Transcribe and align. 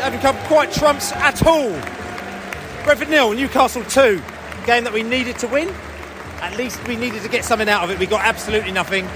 haven't 0.00 0.20
come 0.20 0.36
quite 0.46 0.72
trumps 0.72 1.12
at 1.12 1.46
all. 1.46 1.70
Brentford 2.84 3.08
nil, 3.08 3.32
Newcastle 3.32 3.82
two. 3.84 4.22
Game 4.66 4.84
that 4.84 4.92
we 4.92 5.02
needed 5.02 5.38
to 5.38 5.48
win. 5.48 5.68
At 6.40 6.56
least 6.56 6.86
we 6.86 6.96
needed 6.96 7.22
to 7.22 7.28
get 7.28 7.44
something 7.44 7.68
out 7.68 7.82
of 7.82 7.90
it. 7.90 7.98
We 7.98 8.06
got 8.06 8.24
absolutely 8.24 8.72
nothing. 8.72 9.08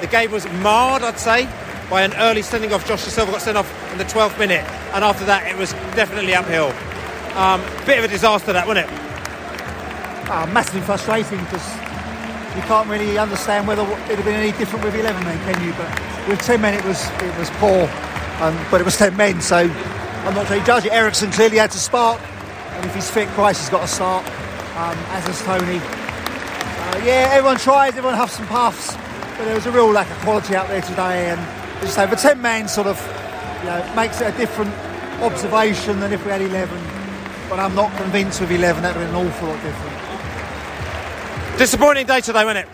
The 0.00 0.06
game 0.06 0.30
was 0.30 0.44
marred, 0.60 1.02
I'd 1.02 1.18
say, 1.18 1.48
by 1.88 2.02
an 2.02 2.12
early 2.14 2.42
sending 2.42 2.72
off. 2.72 2.86
Josh 2.86 3.02
Silva 3.02 3.32
got 3.32 3.42
sent 3.42 3.56
off 3.56 3.92
in 3.92 3.98
the 3.98 4.04
12th 4.04 4.38
minute, 4.38 4.64
and 4.94 5.02
after 5.02 5.24
that 5.24 5.46
it 5.46 5.56
was 5.56 5.72
definitely 5.94 6.34
uphill. 6.34 6.72
Um, 7.36 7.60
bit 7.86 7.98
of 7.98 8.04
a 8.04 8.08
disaster, 8.08 8.52
that 8.52 8.66
wasn't 8.66 8.86
it? 8.86 8.92
Oh, 10.28 10.48
massively 10.52 10.80
frustrating 10.82 11.38
because 11.44 11.64
you 12.56 12.62
can't 12.62 12.88
really 12.88 13.18
understand 13.18 13.68
whether 13.68 13.82
it'd 13.82 14.16
have 14.16 14.24
been 14.24 14.34
any 14.34 14.52
different 14.52 14.84
with 14.84 14.94
11 14.94 15.24
men, 15.24 15.38
can 15.44 15.64
you? 15.64 15.72
But 15.74 16.28
with 16.28 16.40
10 16.40 16.60
men, 16.60 16.74
it 16.74 16.84
was 16.84 17.08
it 17.22 17.38
was 17.38 17.50
poor, 17.58 17.88
um, 18.40 18.58
but 18.70 18.80
it 18.80 18.84
was 18.84 18.96
10 18.96 19.16
men, 19.16 19.40
so 19.40 19.68
I'm 20.26 20.34
not 20.34 20.48
sure 20.48 20.58
he 20.58 20.64
judge 20.64 20.84
it. 20.84 20.92
Eriksen 20.92 21.30
clearly 21.30 21.58
had 21.58 21.70
to 21.70 21.78
spark, 21.78 22.20
and 22.20 22.84
if 22.84 22.92
he's 22.96 23.08
fit, 23.08 23.28
Price 23.28 23.60
has 23.60 23.70
got 23.70 23.82
to 23.82 23.86
start, 23.86 24.26
um, 24.76 24.98
as 25.14 25.24
has 25.24 25.40
Toney. 25.42 25.78
Uh, 25.78 27.04
yeah, 27.04 27.30
everyone 27.30 27.58
tries, 27.58 27.90
everyone 27.96 28.14
huffs 28.14 28.40
and 28.40 28.48
puffs, 28.48 28.96
but 28.96 29.44
there 29.44 29.54
was 29.54 29.66
a 29.66 29.70
real 29.70 29.88
lack 29.88 30.10
of 30.10 30.16
quality 30.18 30.56
out 30.56 30.66
there 30.66 30.82
today. 30.82 31.30
And 31.30 31.38
as 31.80 31.96
I 31.96 32.06
say, 32.06 32.10
the 32.10 32.16
10 32.16 32.42
man 32.42 32.66
sort 32.66 32.88
of 32.88 32.98
you 33.60 33.66
know, 33.66 33.94
makes 33.94 34.20
it 34.20 34.34
a 34.34 34.36
different 34.36 34.74
observation 35.22 36.00
than 36.00 36.12
if 36.12 36.24
we 36.24 36.32
had 36.32 36.42
11. 36.42 36.76
But 37.48 37.60
I'm 37.60 37.76
not 37.76 37.96
convinced 37.96 38.40
with 38.40 38.50
11 38.50 38.82
that 38.82 38.96
would 38.96 39.02
have 39.02 39.12
been 39.12 39.20
an 39.20 39.28
awful 39.28 39.46
lot 39.48 39.62
different. 39.62 39.96
Disappointing 41.58 42.06
day 42.06 42.20
today, 42.20 42.44
wasn't 42.44 42.66
it? 42.66 42.72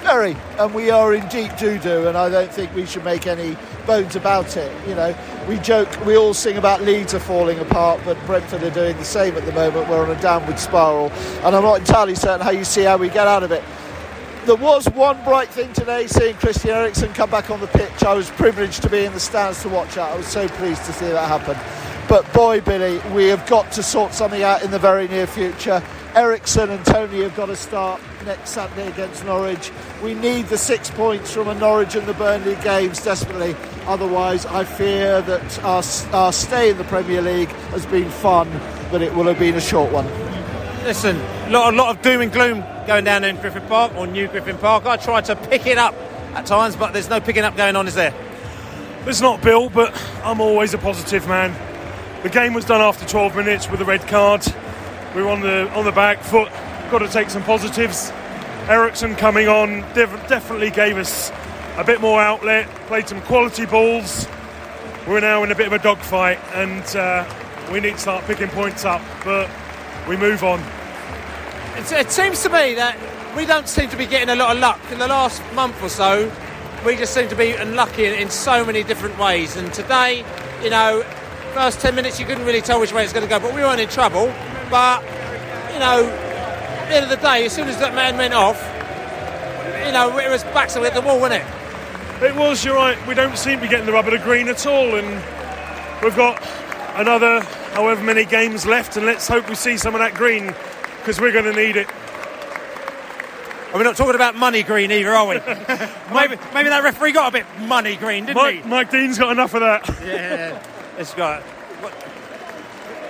Very, 0.00 0.34
and 0.58 0.72
we 0.72 0.88
are 0.90 1.12
in 1.12 1.28
deep 1.28 1.54
doo 1.58 1.78
doo, 1.78 2.08
and 2.08 2.16
I 2.16 2.30
don't 2.30 2.50
think 2.50 2.74
we 2.74 2.86
should 2.86 3.04
make 3.04 3.26
any 3.26 3.54
bones 3.86 4.16
about 4.16 4.56
it. 4.56 4.72
You 4.88 4.94
know, 4.94 5.14
we 5.48 5.58
joke, 5.60 5.88
we 6.04 6.16
all 6.16 6.34
sing 6.34 6.56
about 6.56 6.82
Leeds 6.82 7.14
are 7.14 7.20
falling 7.20 7.58
apart, 7.60 8.00
but 8.04 8.18
Brentford 8.26 8.62
are 8.62 8.70
doing 8.70 8.96
the 8.96 9.04
same 9.04 9.36
at 9.36 9.44
the 9.44 9.52
moment. 9.52 9.88
We're 9.88 10.04
on 10.04 10.10
a 10.10 10.20
downward 10.20 10.58
spiral, 10.58 11.10
and 11.44 11.54
I'm 11.54 11.62
not 11.62 11.78
entirely 11.78 12.14
certain 12.14 12.40
how 12.40 12.50
you 12.50 12.64
see 12.64 12.82
how 12.82 12.96
we 12.96 13.08
get 13.08 13.26
out 13.26 13.42
of 13.42 13.52
it. 13.52 13.62
There 14.44 14.56
was 14.56 14.88
one 14.90 15.22
bright 15.24 15.48
thing 15.48 15.72
today, 15.72 16.06
seeing 16.06 16.34
Christian 16.36 16.70
Eriksen 16.70 17.12
come 17.12 17.30
back 17.30 17.50
on 17.50 17.60
the 17.60 17.66
pitch. 17.68 18.04
I 18.04 18.14
was 18.14 18.30
privileged 18.30 18.82
to 18.82 18.88
be 18.88 19.04
in 19.04 19.12
the 19.12 19.20
stands 19.20 19.62
to 19.62 19.68
watch 19.68 19.94
that. 19.94 20.12
I 20.12 20.16
was 20.16 20.26
so 20.26 20.48
pleased 20.48 20.84
to 20.84 20.92
see 20.92 21.06
that 21.06 21.28
happen. 21.28 21.56
But 22.08 22.32
boy, 22.32 22.60
Billy, 22.60 23.00
we 23.12 23.26
have 23.26 23.44
got 23.46 23.72
to 23.72 23.82
sort 23.82 24.14
something 24.14 24.42
out 24.42 24.62
in 24.62 24.70
the 24.70 24.78
very 24.78 25.08
near 25.08 25.26
future. 25.26 25.82
Eriksen 26.16 26.70
and 26.70 26.82
Toney 26.86 27.20
have 27.24 27.36
got 27.36 27.46
to 27.46 27.56
start 27.56 28.00
next 28.24 28.48
Saturday 28.50 28.88
against 28.88 29.22
Norwich. 29.26 29.70
We 30.02 30.14
need 30.14 30.46
the 30.46 30.56
six 30.56 30.90
points 30.90 31.30
from 31.30 31.48
a 31.48 31.54
Norwich 31.54 31.94
and 31.94 32.06
the 32.06 32.14
Burnley 32.14 32.54
games 32.62 33.04
desperately. 33.04 33.54
Otherwise, 33.86 34.46
I 34.46 34.64
fear 34.64 35.20
that 35.20 35.62
our, 35.62 35.82
our 36.14 36.32
stay 36.32 36.70
in 36.70 36.78
the 36.78 36.84
Premier 36.84 37.20
League 37.20 37.50
has 37.70 37.84
been 37.84 38.08
fun, 38.08 38.48
but 38.90 39.02
it 39.02 39.14
will 39.14 39.24
have 39.24 39.38
been 39.38 39.56
a 39.56 39.60
short 39.60 39.92
one. 39.92 40.06
Listen, 40.84 41.16
a 41.18 41.50
lot, 41.50 41.74
a 41.74 41.76
lot 41.76 41.94
of 41.94 42.00
doom 42.00 42.22
and 42.22 42.32
gloom 42.32 42.64
going 42.86 43.04
down 43.04 43.22
in 43.22 43.36
Griffin 43.36 43.66
Park 43.66 43.94
or 43.94 44.06
New 44.06 44.26
Griffin 44.26 44.56
Park. 44.56 44.86
I 44.86 44.96
tried 44.96 45.26
to 45.26 45.36
pick 45.36 45.66
it 45.66 45.76
up 45.76 45.94
at 46.32 46.46
times, 46.46 46.76
but 46.76 46.94
there's 46.94 47.10
no 47.10 47.20
picking 47.20 47.44
up 47.44 47.58
going 47.58 47.76
on, 47.76 47.86
is 47.86 47.94
there? 47.94 48.14
It's 49.04 49.20
not 49.20 49.42
Bill, 49.42 49.68
but 49.68 49.94
I'm 50.24 50.40
always 50.40 50.72
a 50.72 50.78
positive 50.78 51.28
man. 51.28 51.54
The 52.22 52.30
game 52.30 52.54
was 52.54 52.64
done 52.64 52.80
after 52.80 53.06
12 53.06 53.36
minutes 53.36 53.70
with 53.70 53.82
a 53.82 53.84
red 53.84 54.00
card. 54.08 54.42
We 55.14 55.22
were 55.22 55.28
on 55.28 55.40
the 55.40 55.70
on 55.72 55.84
the 55.84 55.92
back 55.92 56.22
foot. 56.22 56.50
Got 56.90 56.98
to 56.98 57.08
take 57.08 57.30
some 57.30 57.42
positives. 57.42 58.10
Eriksen 58.68 59.14
coming 59.14 59.48
on 59.48 59.80
def- 59.94 60.28
definitely 60.28 60.70
gave 60.70 60.96
us 60.96 61.30
a 61.76 61.84
bit 61.84 62.00
more 62.00 62.20
outlet. 62.20 62.68
Played 62.86 63.08
some 63.08 63.20
quality 63.22 63.66
balls. 63.66 64.26
We're 65.06 65.20
now 65.20 65.44
in 65.44 65.52
a 65.52 65.54
bit 65.54 65.68
of 65.68 65.72
a 65.72 65.78
dogfight, 65.78 66.38
and 66.54 66.84
uh, 66.96 67.24
we 67.72 67.80
need 67.80 67.92
to 67.92 67.98
start 67.98 68.24
picking 68.24 68.48
points 68.48 68.84
up. 68.84 69.02
But 69.24 69.48
we 70.08 70.16
move 70.16 70.42
on. 70.42 70.60
It, 71.76 71.92
it 71.92 72.10
seems 72.10 72.42
to 72.42 72.48
me 72.48 72.74
that 72.74 72.96
we 73.36 73.46
don't 73.46 73.68
seem 73.68 73.88
to 73.90 73.96
be 73.96 74.06
getting 74.06 74.30
a 74.30 74.36
lot 74.36 74.54
of 74.56 74.60
luck 74.60 74.80
in 74.90 74.98
the 74.98 75.06
last 75.06 75.42
month 75.54 75.80
or 75.82 75.88
so. 75.88 76.32
We 76.84 76.96
just 76.96 77.14
seem 77.14 77.28
to 77.28 77.36
be 77.36 77.52
unlucky 77.52 78.06
in, 78.06 78.14
in 78.14 78.30
so 78.30 78.64
many 78.64 78.82
different 78.82 79.18
ways. 79.18 79.56
And 79.56 79.72
today, 79.72 80.24
you 80.62 80.70
know, 80.70 81.02
first 81.52 81.80
10 81.80 81.94
minutes 81.94 82.18
you 82.18 82.26
couldn't 82.26 82.44
really 82.44 82.60
tell 82.60 82.80
which 82.80 82.92
way 82.92 83.04
it's 83.04 83.12
going 83.12 83.24
to 83.24 83.30
go, 83.30 83.38
but 83.38 83.54
we 83.54 83.60
weren't 83.62 83.80
in 83.80 83.88
trouble. 83.88 84.32
But, 84.70 85.02
you 85.72 85.78
know, 85.78 86.04
at 86.06 86.88
the 86.88 86.96
end 86.96 87.04
of 87.04 87.10
the 87.10 87.16
day, 87.16 87.46
as 87.46 87.52
soon 87.52 87.68
as 87.68 87.78
that 87.78 87.94
man 87.94 88.16
went 88.16 88.34
off, 88.34 88.60
you 89.86 89.92
know, 89.92 90.18
it 90.18 90.30
was 90.30 90.42
back 90.44 90.68
to 90.70 90.80
the 90.80 91.00
wall, 91.00 91.20
wasn't 91.20 91.42
it? 91.42 92.22
It 92.22 92.34
was, 92.34 92.64
you're 92.64 92.74
right. 92.74 92.98
We 93.06 93.14
don't 93.14 93.36
seem 93.36 93.58
to 93.58 93.62
be 93.62 93.68
getting 93.68 93.86
the 93.86 93.92
rubber 93.92 94.10
to 94.10 94.18
green 94.18 94.48
at 94.48 94.66
all, 94.66 94.96
and 94.96 95.06
we've 96.02 96.16
got 96.16 96.42
another 96.96 97.40
however 97.74 98.02
many 98.02 98.24
games 98.24 98.64
left, 98.64 98.96
and 98.96 99.04
let's 99.04 99.28
hope 99.28 99.48
we 99.48 99.54
see 99.54 99.76
some 99.76 99.94
of 99.94 100.00
that 100.00 100.14
green 100.14 100.54
because 100.98 101.20
we're 101.20 101.32
going 101.32 101.44
to 101.44 101.52
need 101.52 101.76
it. 101.76 101.88
And 103.66 103.74
we're 103.74 103.84
not 103.84 103.96
talking 103.96 104.14
about 104.14 104.34
money 104.34 104.62
green 104.62 104.90
either, 104.90 105.10
are 105.12 105.26
we? 105.26 105.34
maybe, 106.14 106.36
maybe 106.54 106.68
that 106.70 106.80
referee 106.82 107.12
got 107.12 107.28
a 107.28 107.32
bit 107.32 107.46
money 107.60 107.96
green, 107.96 108.24
didn't 108.24 108.36
Mike, 108.36 108.62
he? 108.62 108.68
Mike 108.68 108.90
Dean's 108.90 109.18
got 109.18 109.30
enough 109.32 109.54
of 109.54 109.60
that. 109.60 109.86
Yeah, 110.04 110.62
it's 110.98 111.12
got. 111.14 111.42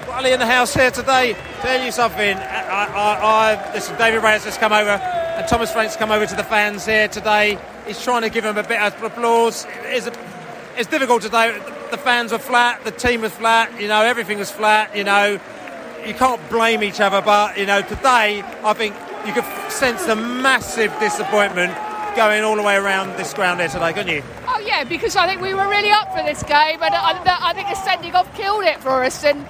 Wally 0.08 0.32
in 0.32 0.38
the 0.38 0.46
house 0.46 0.72
here 0.72 0.90
today. 0.90 1.36
Tell 1.60 1.84
you 1.84 1.90
something. 1.90 2.36
I, 2.36 2.86
I, 2.86 3.58
I 3.58 3.74
listen. 3.74 3.98
David 3.98 4.22
Raya 4.22 4.42
has 4.42 4.56
come 4.56 4.72
over, 4.72 4.90
and 4.90 5.48
Thomas 5.48 5.72
Frank's 5.72 5.96
come 5.96 6.12
over 6.12 6.26
to 6.26 6.36
the 6.36 6.44
fans 6.44 6.86
here 6.86 7.08
today. 7.08 7.58
He's 7.86 8.02
trying 8.02 8.22
to 8.22 8.30
give 8.30 8.44
them 8.44 8.56
a 8.56 8.62
bit 8.62 8.80
of 8.80 9.02
applause. 9.02 9.66
It's, 9.84 10.08
it's 10.76 10.88
difficult 10.88 11.22
today. 11.22 11.58
The 11.90 11.98
fans 11.98 12.30
were 12.30 12.38
flat. 12.38 12.84
The 12.84 12.92
team 12.92 13.22
was 13.22 13.32
flat. 13.32 13.80
You 13.80 13.88
know, 13.88 14.02
everything 14.02 14.38
was 14.38 14.50
flat. 14.50 14.96
You 14.96 15.04
know, 15.04 15.40
you 16.06 16.14
can't 16.14 16.40
blame 16.50 16.84
each 16.84 17.00
other. 17.00 17.20
But 17.20 17.58
you 17.58 17.66
know, 17.66 17.82
today 17.82 18.42
I 18.62 18.72
think 18.74 18.94
you 19.26 19.32
could 19.32 19.44
sense 19.72 20.04
the 20.06 20.16
massive 20.16 20.96
disappointment 21.00 21.74
going 22.14 22.42
all 22.44 22.56
the 22.56 22.62
way 22.62 22.76
around 22.76 23.16
this 23.16 23.34
ground 23.34 23.60
here 23.60 23.68
today, 23.68 23.92
couldn't 23.92 24.14
you? 24.14 24.22
Oh 24.46 24.58
yeah, 24.60 24.84
because 24.84 25.16
I 25.16 25.26
think 25.26 25.42
we 25.42 25.52
were 25.52 25.68
really 25.68 25.90
up 25.90 26.16
for 26.16 26.22
this 26.22 26.42
game, 26.44 26.82
and 26.82 26.94
I, 26.94 27.40
I 27.42 27.52
think 27.52 27.68
the 27.68 27.74
sending 27.74 28.14
off 28.14 28.32
killed 28.34 28.64
it 28.64 28.80
for 28.80 29.04
us. 29.04 29.24
And 29.24 29.44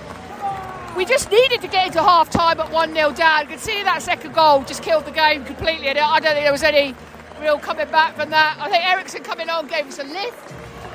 we 0.97 1.05
just 1.05 1.31
needed 1.31 1.61
to 1.61 1.69
get 1.69 1.89
into 1.89 2.03
half 2.03 2.31
time 2.31 2.59
at 2.59 2.73
1 2.73 2.95
0 2.95 3.13
down. 3.13 3.59
See 3.59 3.83
that 3.83 4.03
second 4.03 4.35
goal 4.35 4.63
just 4.65 4.83
killed 4.83 5.05
the 5.05 5.11
game 5.11 5.45
completely. 5.45 5.89
And 5.89 5.99
I 5.99 6.21
don't 6.21 6.33
think 6.33 6.45
there 6.45 6.53
was 6.53 6.63
any 6.63 6.95
real 7.41 7.59
coming 7.59 7.89
back 7.89 8.17
from 8.17 8.31
that. 8.31 8.57
I 8.59 8.71
think 8.71 8.85
Eriksen 8.85 9.23
coming 9.23 9.51
on 9.51 9.67
gave 9.67 9.87
us 9.87 9.99
a 9.99 10.05
lift. 10.05 10.55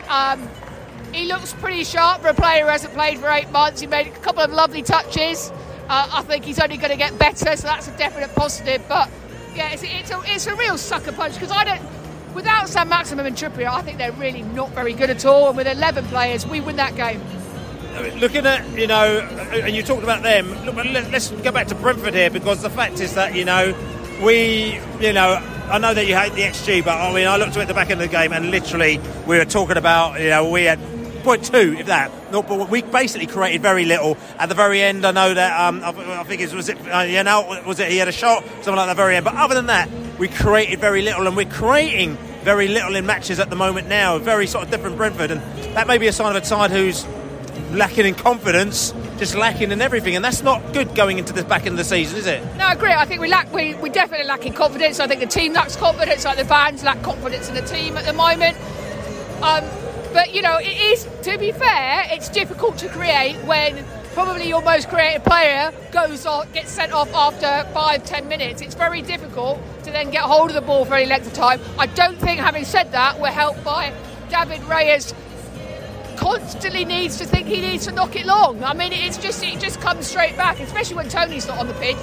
Um, 0.09 0.49
he 1.13 1.25
looks 1.25 1.53
pretty 1.53 1.83
sharp 1.83 2.21
for 2.21 2.29
a 2.29 2.33
player 2.33 2.63
who 2.63 2.69
hasn't 2.69 2.93
played 2.93 3.19
for 3.19 3.29
eight 3.29 3.51
months. 3.51 3.81
He 3.81 3.87
made 3.87 4.07
a 4.07 4.11
couple 4.11 4.41
of 4.41 4.51
lovely 4.51 4.81
touches. 4.81 5.51
Uh, 5.89 6.09
I 6.13 6.23
think 6.23 6.45
he's 6.45 6.59
only 6.59 6.77
going 6.77 6.91
to 6.91 6.97
get 6.97 7.17
better, 7.19 7.55
so 7.55 7.67
that's 7.67 7.87
a 7.87 7.97
definite 7.97 8.33
positive. 8.33 8.83
But 8.87 9.09
yeah, 9.53 9.71
it's, 9.71 9.83
it's, 9.83 10.09
a, 10.09 10.21
it's 10.25 10.47
a 10.47 10.55
real 10.55 10.77
sucker 10.77 11.11
punch 11.11 11.33
because 11.35 11.51
I 11.51 11.63
don't. 11.63 12.33
without 12.33 12.69
Saint-Maximin 12.69 13.25
and 13.25 13.35
Trippier, 13.35 13.67
I 13.67 13.81
think 13.81 13.97
they're 13.97 14.13
really 14.13 14.41
not 14.41 14.69
very 14.69 14.93
good 14.93 15.09
at 15.09 15.25
all. 15.25 15.49
And 15.49 15.57
with 15.57 15.67
11 15.67 16.05
players, 16.05 16.47
we 16.47 16.61
win 16.61 16.77
that 16.77 16.95
game. 16.95 17.21
Looking 18.19 18.45
at, 18.45 18.67
you 18.77 18.87
know, 18.87 19.19
and 19.51 19.75
you 19.75 19.83
talked 19.83 20.03
about 20.03 20.23
them, 20.23 20.49
look, 20.65 20.75
let's 20.75 21.31
go 21.31 21.51
back 21.51 21.67
to 21.67 21.75
Brentford 21.75 22.13
here 22.13 22.29
because 22.29 22.61
the 22.61 22.69
fact 22.69 22.99
is 22.99 23.15
that, 23.15 23.35
you 23.35 23.45
know, 23.45 23.75
we, 24.23 24.79
you 24.99 25.13
know, 25.13 25.33
I 25.69 25.77
know 25.77 25.93
that 25.93 26.05
you 26.05 26.15
hate 26.15 26.33
the 26.33 26.41
XG, 26.41 26.83
but 26.83 26.97
I 26.97 27.13
mean, 27.13 27.27
I 27.27 27.37
looked 27.37 27.57
at 27.57 27.67
the 27.67 27.73
back 27.73 27.89
end 27.89 28.01
of 28.01 28.09
the 28.09 28.15
game 28.15 28.33
and 28.33 28.51
literally 28.51 28.99
we 29.25 29.37
were 29.37 29.45
talking 29.45 29.77
about, 29.77 30.19
you 30.19 30.29
know, 30.29 30.49
we 30.49 30.63
had 30.63 30.79
point 31.21 31.45
two, 31.45 31.75
if 31.77 31.87
that. 31.87 32.11
No, 32.31 32.41
but 32.41 32.69
we 32.69 32.81
basically 32.81 33.27
created 33.27 33.61
very 33.61 33.85
little 33.85 34.17
at 34.37 34.49
the 34.49 34.55
very 34.55 34.81
end. 34.81 35.05
I 35.05 35.11
know 35.11 35.33
that 35.33 35.59
um, 35.59 35.83
I, 35.83 36.19
I, 36.19 36.23
think 36.23 36.41
it 36.41 36.53
was 36.53 36.69
it 36.69 36.77
uh, 36.87 37.01
you 37.01 37.23
know 37.23 37.61
was 37.65 37.79
it 37.79 37.91
he 37.91 37.97
had 37.97 38.07
a 38.07 38.11
shot 38.11 38.43
something 38.43 38.75
like 38.75 38.87
that 38.87 38.95
very 38.95 39.15
end. 39.15 39.25
But 39.25 39.35
other 39.35 39.55
than 39.55 39.67
that, 39.67 39.89
we 40.17 40.27
created 40.27 40.79
very 40.79 41.01
little, 41.01 41.27
and 41.27 41.35
we're 41.35 41.45
creating 41.45 42.15
very 42.43 42.67
little 42.67 42.95
in 42.95 43.05
matches 43.05 43.39
at 43.39 43.49
the 43.49 43.55
moment 43.55 43.87
now. 43.87 44.17
Very 44.17 44.47
sort 44.47 44.65
of 44.65 44.71
different 44.71 44.97
Brentford, 44.97 45.31
and 45.31 45.41
that 45.75 45.87
may 45.87 45.97
be 45.97 46.07
a 46.07 46.13
sign 46.13 46.35
of 46.35 46.41
a 46.41 46.45
side 46.45 46.71
who's 46.71 47.05
lacking 47.73 48.05
in 48.05 48.15
confidence, 48.15 48.93
just 49.17 49.35
lacking 49.35 49.71
in 49.71 49.81
everything, 49.81 50.15
and 50.15 50.23
that's 50.23 50.43
not 50.43 50.73
good 50.73 50.93
going 50.95 51.17
into 51.17 51.33
the 51.33 51.43
back 51.43 51.61
end 51.61 51.69
of 51.69 51.77
the 51.77 51.83
season, 51.83 52.17
is 52.17 52.27
it? 52.27 52.43
No, 52.57 52.65
I 52.65 52.73
agree. 52.73 52.91
I 52.91 53.05
think 53.05 53.21
we 53.21 53.27
lack 53.27 53.51
we 53.53 53.75
we 53.75 53.89
definitely 53.89 54.27
lacking 54.27 54.53
confidence. 54.53 54.99
I 54.99 55.07
think 55.07 55.21
the 55.21 55.27
team 55.27 55.53
lacks 55.53 55.75
confidence. 55.75 56.25
Like 56.25 56.37
the 56.37 56.45
fans 56.45 56.83
lack 56.83 57.01
confidence 57.01 57.49
in 57.49 57.55
the 57.55 57.61
team 57.61 57.97
at 57.97 58.05
the 58.05 58.13
moment. 58.13 58.57
Um, 59.41 59.63
but 60.13 60.33
you 60.33 60.41
know, 60.41 60.57
it 60.57 60.77
is 60.77 61.07
to 61.23 61.37
be 61.37 61.51
fair, 61.51 62.07
it's 62.11 62.29
difficult 62.29 62.77
to 62.79 62.89
create 62.89 63.37
when 63.45 63.83
probably 64.13 64.47
your 64.47 64.61
most 64.61 64.89
creative 64.89 65.23
player 65.23 65.71
goes 65.91 66.25
off, 66.25 66.51
gets 66.53 66.71
sent 66.71 66.91
off 66.91 67.13
after 67.13 67.69
five, 67.73 68.03
ten 68.05 68.27
minutes. 68.27 68.61
It's 68.61 68.75
very 68.75 69.01
difficult 69.01 69.59
to 69.83 69.91
then 69.91 70.11
get 70.11 70.23
hold 70.23 70.49
of 70.49 70.55
the 70.55 70.61
ball 70.61 70.85
for 70.85 70.95
any 70.95 71.05
length 71.05 71.27
of 71.27 71.33
time. 71.33 71.61
I 71.79 71.85
don't 71.87 72.17
think, 72.17 72.39
having 72.39 72.65
said 72.65 72.91
that, 72.91 73.19
we're 73.19 73.29
helped 73.29 73.63
by 73.63 73.93
David 74.29 74.59
Raya 74.61 74.99
constantly 76.31 76.85
needs 76.85 77.17
to 77.17 77.25
think 77.25 77.47
he 77.47 77.59
needs 77.59 77.85
to 77.85 77.91
knock 77.91 78.15
it 78.15 78.25
long. 78.25 78.63
I 78.63 78.73
mean, 78.73 78.93
it's 78.93 79.17
just 79.17 79.43
it 79.43 79.59
just 79.59 79.81
comes 79.81 80.07
straight 80.07 80.37
back, 80.37 80.59
especially 80.61 80.95
when 80.95 81.09
Toney's 81.09 81.47
not 81.47 81.57
on 81.57 81.67
the 81.67 81.73
pitch. 81.73 81.97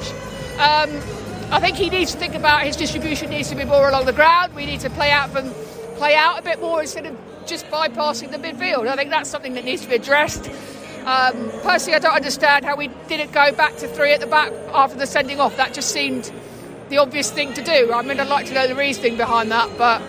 Um, 0.59 0.91
I 1.51 1.61
think 1.61 1.79
he 1.79 1.89
needs 1.89 2.13
to 2.13 2.19
think 2.19 2.35
about 2.35 2.63
his 2.63 2.77
distribution 2.77 3.31
needs 3.31 3.49
to 3.49 3.57
be 3.57 3.65
more 3.65 3.89
along 3.89 4.05
the 4.05 4.13
ground. 4.13 4.55
We 4.55 4.67
need 4.67 4.81
to 4.81 4.91
play 4.91 5.11
out 5.11 5.31
from 5.31 5.51
play 5.97 6.15
out 6.15 6.39
a 6.39 6.43
bit 6.43 6.61
more 6.61 6.83
instead 6.83 7.07
of 7.07 7.17
just 7.47 7.67
bypassing 7.69 8.31
the 8.31 8.37
midfield. 8.37 8.87
I 8.87 8.97
think 8.97 9.09
that's 9.11 9.31
something 9.31 9.55
that 9.55 9.65
needs 9.65 9.83
to 9.83 9.89
be 9.89 9.95
addressed. 9.95 10.51
Um, 11.07 11.51
personally, 11.63 11.97
I 11.97 12.01
don't 12.01 12.15
understand 12.15 12.67
how 12.67 12.77
we 12.77 12.89
didn't 13.09 13.33
go 13.33 13.51
back 13.53 13.77
to 13.79 13.89
three 13.89 14.13
at 14.13 14.21
the 14.21 14.27
back 14.27 14.53
after 14.75 14.99
the 14.99 15.07
sending 15.07 15.41
off. 15.41 15.57
That 15.57 15.73
just 15.73 15.91
seemed 15.91 16.31
the 16.91 16.99
obvious 16.99 17.31
thing 17.31 17.55
to 17.55 17.63
do. 17.63 17.93
I 17.95 18.03
mean, 18.03 18.21
I'd 18.21 18.29
like 18.29 18.47
to 18.47 18.55
know 18.55 18.67
the 18.69 18.75
reasoning 18.75 19.17
behind 19.17 19.51
that, 19.53 19.71
but 19.79 20.03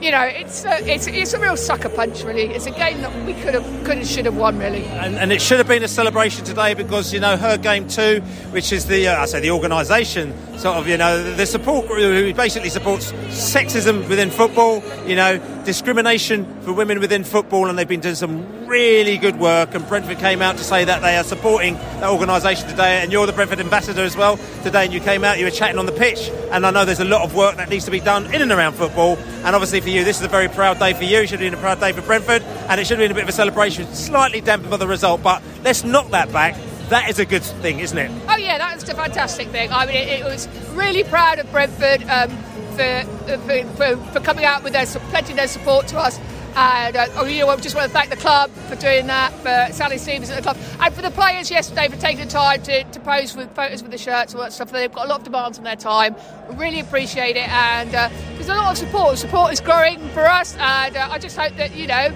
you 0.00 0.10
know, 0.10 0.22
it's 0.22 0.64
a, 0.64 0.86
it's, 0.86 1.06
it's 1.06 1.32
a 1.32 1.40
real 1.40 1.56
sucker 1.56 1.88
punch, 1.88 2.22
really. 2.22 2.42
It's 2.42 2.66
a 2.66 2.70
game 2.70 3.00
that 3.00 3.24
we 3.24 3.34
could 3.34 3.54
have, 3.54 3.64
could 3.84 3.98
have, 3.98 4.06
should 4.06 4.26
have 4.26 4.36
won, 4.36 4.58
really. 4.58 4.84
And, 4.84 5.16
and, 5.16 5.32
it 5.32 5.40
should 5.40 5.58
have 5.58 5.68
been 5.68 5.82
a 5.82 5.88
celebration 5.88 6.44
today 6.44 6.74
because, 6.74 7.12
you 7.12 7.20
know, 7.20 7.36
her 7.36 7.56
game 7.56 7.88
too, 7.88 8.20
which 8.50 8.72
is 8.72 8.86
the, 8.86 9.08
uh, 9.08 9.22
I 9.22 9.26
say 9.26 9.40
the 9.40 9.50
organisation, 9.50 10.34
sort 10.58 10.76
of, 10.76 10.86
you 10.86 10.96
know, 10.96 11.22
the 11.34 11.46
support 11.46 11.86
group 11.86 11.98
who 11.98 12.34
basically 12.34 12.68
supports 12.68 13.12
sexism 13.12 14.08
within 14.08 14.30
football, 14.30 14.82
you 15.06 15.16
know, 15.16 15.38
discrimination 15.64 16.44
for 16.62 16.72
women 16.72 17.00
within 17.00 17.24
football, 17.24 17.68
and 17.68 17.78
they've 17.78 17.88
been 17.88 18.00
doing 18.00 18.14
some 18.14 18.66
really 18.66 19.18
good 19.18 19.38
work. 19.38 19.74
And 19.74 19.86
Brentford 19.86 20.18
came 20.18 20.40
out 20.40 20.56
to 20.58 20.64
say 20.64 20.84
that 20.84 21.02
they 21.02 21.16
are 21.16 21.24
supporting 21.24 21.74
that 21.74 22.10
organisation 22.10 22.68
today, 22.68 23.02
and 23.02 23.12
you're 23.12 23.26
the 23.26 23.32
Brentford 23.32 23.60
ambassador 23.60 24.02
as 24.02 24.16
well 24.16 24.38
today. 24.62 24.84
And 24.84 24.94
you 24.94 25.00
came 25.00 25.24
out, 25.24 25.38
you 25.38 25.44
were 25.44 25.50
chatting 25.50 25.78
on 25.78 25.86
the 25.86 25.92
pitch, 25.92 26.30
and 26.50 26.64
I 26.64 26.70
know 26.70 26.84
there's 26.84 27.00
a 27.00 27.04
lot 27.04 27.22
of 27.22 27.34
work 27.34 27.56
that 27.56 27.68
needs 27.68 27.84
to 27.86 27.90
be 27.90 28.00
done 28.00 28.32
in 28.32 28.42
and 28.42 28.52
around 28.52 28.74
football. 28.74 29.16
And 29.44 29.54
obviously 29.54 29.80
for 29.86 29.90
you, 29.90 30.02
this 30.02 30.18
is 30.18 30.22
a 30.24 30.28
very 30.28 30.48
proud 30.48 30.80
day 30.80 30.94
for 30.94 31.04
you. 31.04 31.20
It 31.20 31.28
should 31.28 31.38
have 31.38 31.48
been 31.48 31.54
a 31.54 31.62
proud 31.62 31.78
day 31.78 31.92
for 31.92 32.02
Brentford, 32.02 32.42
and 32.42 32.80
it 32.80 32.88
should 32.88 32.98
have 32.98 33.04
been 33.04 33.12
a 33.12 33.14
bit 33.14 33.22
of 33.22 33.28
a 33.28 33.32
celebration. 33.32 33.86
Slightly 33.94 34.40
dampened 34.40 34.70
by 34.70 34.78
the 34.78 34.88
result, 34.88 35.22
but 35.22 35.40
let's 35.62 35.84
knock 35.84 36.10
that 36.10 36.32
back 36.32 36.56
that 36.88 37.10
is 37.10 37.18
a 37.18 37.24
good 37.24 37.42
thing, 37.42 37.80
isn't 37.80 37.98
it? 37.98 38.10
Oh 38.28 38.36
yeah, 38.36 38.58
that's 38.58 38.88
a 38.88 38.94
fantastic 38.94 39.48
thing. 39.48 39.72
I 39.72 39.86
mean, 39.86 39.96
it, 39.96 40.20
it 40.20 40.24
was 40.24 40.46
really 40.74 41.02
proud 41.02 41.40
of 41.40 41.50
Brentford. 41.50 42.02
Um, 42.08 42.30
for, 42.76 43.02
for, 43.38 43.64
for, 43.64 43.96
for 44.12 44.20
coming 44.20 44.44
out 44.44 44.62
with 44.62 44.74
their 44.74 44.84
pledging 44.86 45.36
their 45.36 45.48
support 45.48 45.88
to 45.88 45.98
us. 45.98 46.20
And 46.56 46.96
uh, 46.96 47.06
oh, 47.16 47.26
you 47.26 47.40
know, 47.40 47.50
I 47.50 47.56
just 47.56 47.76
want 47.76 47.86
to 47.86 47.92
thank 47.92 48.08
the 48.08 48.16
club 48.16 48.50
for 48.50 48.76
doing 48.76 49.06
that, 49.08 49.30
for 49.34 49.74
Sally 49.74 49.98
Stevens 49.98 50.30
at 50.30 50.36
the 50.36 50.42
club, 50.42 50.56
and 50.80 50.94
for 50.94 51.02
the 51.02 51.10
players 51.10 51.50
yesterday 51.50 51.86
for 51.86 51.96
taking 51.96 52.24
the 52.24 52.30
time 52.30 52.62
to, 52.62 52.82
to 52.82 53.00
pose 53.00 53.36
with 53.36 53.54
photos 53.54 53.82
with 53.82 53.92
the 53.92 53.98
shirts 53.98 54.32
and 54.32 54.40
all 54.40 54.46
that 54.46 54.54
stuff. 54.54 54.72
They've 54.72 54.90
got 54.90 55.04
a 55.04 55.08
lot 55.08 55.18
of 55.18 55.24
demands 55.24 55.58
on 55.58 55.64
their 55.64 55.76
time. 55.76 56.16
Really 56.52 56.80
appreciate 56.80 57.36
it, 57.36 57.46
and 57.50 57.94
uh, 57.94 58.08
there's 58.36 58.48
a 58.48 58.54
lot 58.54 58.72
of 58.72 58.78
support. 58.78 59.18
Support 59.18 59.52
is 59.52 59.60
growing 59.60 60.08
for 60.08 60.24
us, 60.24 60.56
and 60.58 60.96
uh, 60.96 61.10
I 61.10 61.18
just 61.18 61.36
hope 61.36 61.54
that 61.56 61.76
you 61.76 61.86
know 61.86 62.10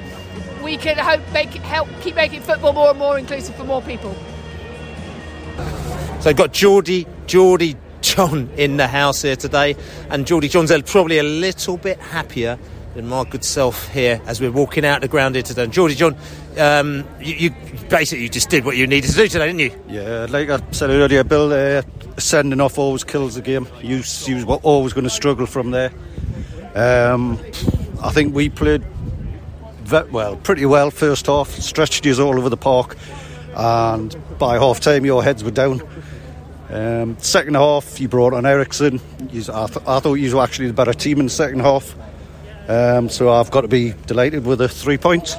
we 0.64 0.78
can 0.78 0.96
hope 0.96 1.20
make 1.34 1.50
help 1.50 1.88
keep 2.00 2.14
making 2.14 2.40
football 2.40 2.72
more 2.72 2.88
and 2.88 2.98
more 2.98 3.18
inclusive 3.18 3.54
for 3.56 3.64
more 3.64 3.82
people. 3.82 4.14
So 6.20 6.30
I've 6.30 6.36
got 6.36 6.54
Geordie, 6.54 7.06
Geordie 7.26 7.76
John 8.00 8.48
in 8.56 8.78
the 8.78 8.88
house 8.88 9.20
here 9.20 9.36
today, 9.36 9.76
and 10.08 10.26
Geordie 10.26 10.48
John's 10.48 10.72
probably 10.90 11.18
a 11.18 11.22
little 11.22 11.76
bit 11.76 11.98
happier 11.98 12.58
than 12.94 13.08
my 13.08 13.24
good 13.24 13.44
self 13.44 13.88
here 13.88 14.20
as 14.26 14.40
we're 14.40 14.50
walking 14.50 14.84
out 14.84 15.00
the 15.00 15.08
ground 15.08 15.34
here 15.34 15.42
today. 15.42 15.64
And 15.64 15.72
Geordie 15.72 15.94
John, 15.94 16.16
um, 16.58 17.06
you, 17.20 17.34
you, 17.34 17.50
basically 17.88 18.28
just 18.28 18.48
did 18.50 18.64
what 18.64 18.76
you 18.76 18.86
needed 18.86 19.10
to 19.10 19.16
do 19.16 19.28
today, 19.28 19.46
didn't 19.46 19.60
you? 19.60 19.84
Yeah, 19.88 20.26
like 20.30 20.48
I 20.48 20.60
said 20.70 20.90
earlier, 20.90 21.24
Bill, 21.24 21.52
uh, 21.52 21.82
sending 22.18 22.60
off 22.60 22.78
always 22.78 23.04
kills 23.04 23.34
the 23.34 23.42
game. 23.42 23.66
You, 23.82 24.02
you 24.26 24.46
was 24.46 24.60
always 24.62 24.92
going 24.92 25.04
to 25.04 25.10
struggle 25.10 25.46
from 25.46 25.70
there. 25.70 25.92
Um, 26.74 27.38
I 28.02 28.10
think 28.10 28.34
we 28.34 28.48
played 28.48 28.84
well, 30.10 30.36
pretty 30.36 30.66
well 30.66 30.90
first 30.90 31.26
half, 31.26 31.48
stretched 31.50 32.06
you 32.06 32.14
all 32.22 32.38
over 32.38 32.48
the 32.48 32.56
park, 32.56 32.96
and 33.56 34.16
by 34.38 34.56
half 34.56 34.80
time 34.80 35.04
your 35.04 35.22
heads 35.22 35.42
were 35.42 35.50
down. 35.50 35.82
Um, 36.68 37.18
second 37.18 37.54
half, 37.54 38.00
you 38.00 38.06
brought 38.08 38.32
on 38.32 38.46
Eriksen. 38.46 39.00
I, 39.20 39.26
th- 39.32 39.52
I, 39.86 39.98
thought 39.98 40.14
you 40.14 40.36
were 40.36 40.42
actually 40.42 40.68
the 40.68 40.72
better 40.72 40.92
team 40.92 41.18
in 41.18 41.26
the 41.26 41.30
second 41.30 41.60
half. 41.60 41.96
Um, 42.70 43.08
so 43.08 43.30
I've 43.32 43.50
got 43.50 43.62
to 43.62 43.68
be 43.68 43.94
delighted 44.06 44.46
with 44.46 44.60
the 44.60 44.68
three 44.68 44.96
points. 44.96 45.34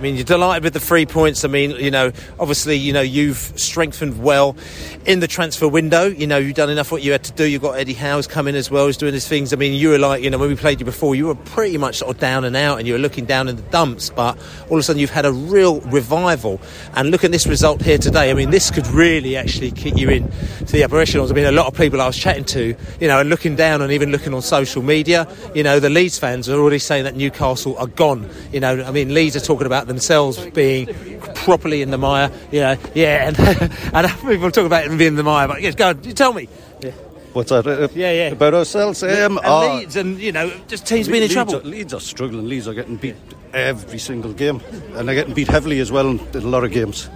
I 0.00 0.02
mean, 0.02 0.14
you're 0.16 0.24
delighted 0.24 0.64
with 0.64 0.72
the 0.72 0.80
three 0.80 1.04
points. 1.04 1.44
I 1.44 1.48
mean, 1.48 1.72
you 1.72 1.90
know, 1.90 2.10
obviously, 2.38 2.74
you 2.76 2.94
know, 2.94 3.02
you've 3.02 3.36
strengthened 3.36 4.22
well 4.22 4.56
in 5.04 5.20
the 5.20 5.26
transfer 5.26 5.68
window. 5.68 6.06
You 6.06 6.26
know, 6.26 6.38
you've 6.38 6.56
done 6.56 6.70
enough 6.70 6.90
what 6.90 7.02
you 7.02 7.12
had 7.12 7.22
to 7.24 7.32
do. 7.32 7.44
You've 7.44 7.60
got 7.60 7.72
Eddie 7.72 7.92
Howe's 7.92 8.26
coming 8.26 8.54
as 8.56 8.70
well, 8.70 8.86
he's 8.86 8.96
doing 8.96 9.12
his 9.12 9.28
things. 9.28 9.52
I 9.52 9.56
mean, 9.56 9.74
you 9.74 9.90
were 9.90 9.98
like, 9.98 10.22
you 10.22 10.30
know, 10.30 10.38
when 10.38 10.48
we 10.48 10.56
played 10.56 10.80
you 10.80 10.86
before, 10.86 11.14
you 11.14 11.26
were 11.26 11.34
pretty 11.34 11.76
much 11.76 11.98
sort 11.98 12.14
of 12.14 12.18
down 12.18 12.46
and 12.46 12.56
out 12.56 12.78
and 12.78 12.86
you 12.88 12.94
were 12.94 12.98
looking 12.98 13.26
down 13.26 13.46
in 13.46 13.56
the 13.56 13.62
dumps. 13.64 14.08
But 14.08 14.38
all 14.70 14.76
of 14.76 14.80
a 14.80 14.82
sudden, 14.82 15.00
you've 15.00 15.10
had 15.10 15.26
a 15.26 15.32
real 15.32 15.82
revival. 15.82 16.62
And 16.94 17.10
look 17.10 17.22
at 17.22 17.30
this 17.30 17.46
result 17.46 17.82
here 17.82 17.98
today. 17.98 18.30
I 18.30 18.32
mean, 18.32 18.48
this 18.48 18.70
could 18.70 18.86
really 18.86 19.36
actually 19.36 19.70
kick 19.70 19.98
you 19.98 20.08
in 20.08 20.30
to 20.60 20.72
the 20.72 20.82
upper 20.82 20.98
echelons. 20.98 21.30
I 21.30 21.34
mean, 21.34 21.44
a 21.44 21.52
lot 21.52 21.66
of 21.66 21.74
people 21.74 22.00
I 22.00 22.06
was 22.06 22.16
chatting 22.16 22.44
to, 22.44 22.74
you 23.00 23.06
know, 23.06 23.20
and 23.20 23.28
looking 23.28 23.54
down 23.54 23.82
and 23.82 23.92
even 23.92 24.10
looking 24.12 24.32
on 24.32 24.40
social 24.40 24.82
media, 24.82 25.28
you 25.54 25.62
know, 25.62 25.78
the 25.78 25.90
Leeds 25.90 26.18
fans 26.18 26.48
are 26.48 26.58
already 26.58 26.78
saying 26.78 27.04
that 27.04 27.16
Newcastle 27.16 27.76
are 27.76 27.86
gone. 27.86 28.30
You 28.50 28.60
know, 28.60 28.82
I 28.82 28.92
mean, 28.92 29.12
Leeds 29.12 29.36
are 29.36 29.40
talking 29.40 29.66
about 29.66 29.89
themselves 29.90 30.38
being 30.50 30.86
properly 31.34 31.82
in 31.82 31.90
the 31.90 31.98
mire. 31.98 32.30
You 32.50 32.60
know, 32.60 32.76
yeah, 32.94 33.28
and, 33.28 33.38
and 33.94 34.20
people 34.28 34.50
talk 34.50 34.66
about 34.66 34.86
them 34.86 34.96
being 34.96 35.08
in 35.08 35.16
the 35.16 35.22
mire, 35.22 35.48
but 35.48 35.60
yes, 35.60 35.74
go 35.74 35.88
on, 35.88 36.02
you 36.04 36.12
tell 36.12 36.32
me. 36.32 36.48
Yeah. 36.80 36.92
What's 37.32 37.50
that? 37.50 37.66
Uh, 37.66 37.88
yeah, 37.94 38.10
yeah. 38.12 38.28
About 38.28 38.54
ourselves? 38.54 39.02
Um, 39.02 39.38
and 39.38 39.46
uh, 39.46 39.74
Leeds, 39.74 39.96
and 39.96 40.18
you 40.18 40.32
know, 40.32 40.52
just 40.66 40.86
teams 40.86 41.06
being 41.06 41.18
in 41.18 41.22
Leeds 41.22 41.34
trouble. 41.34 41.56
Are, 41.56 41.62
Leeds 41.62 41.94
are 41.94 42.00
struggling. 42.00 42.48
Leeds 42.48 42.66
are 42.66 42.74
getting 42.74 42.96
beat 42.96 43.16
every 43.52 43.98
single 43.98 44.32
game, 44.32 44.60
and 44.94 45.06
they're 45.06 45.14
getting 45.14 45.34
beat 45.34 45.48
heavily 45.48 45.78
as 45.80 45.92
well 45.92 46.08
in, 46.08 46.18
a 46.34 46.40
lot 46.40 46.64
of 46.64 46.72
games. 46.72 47.08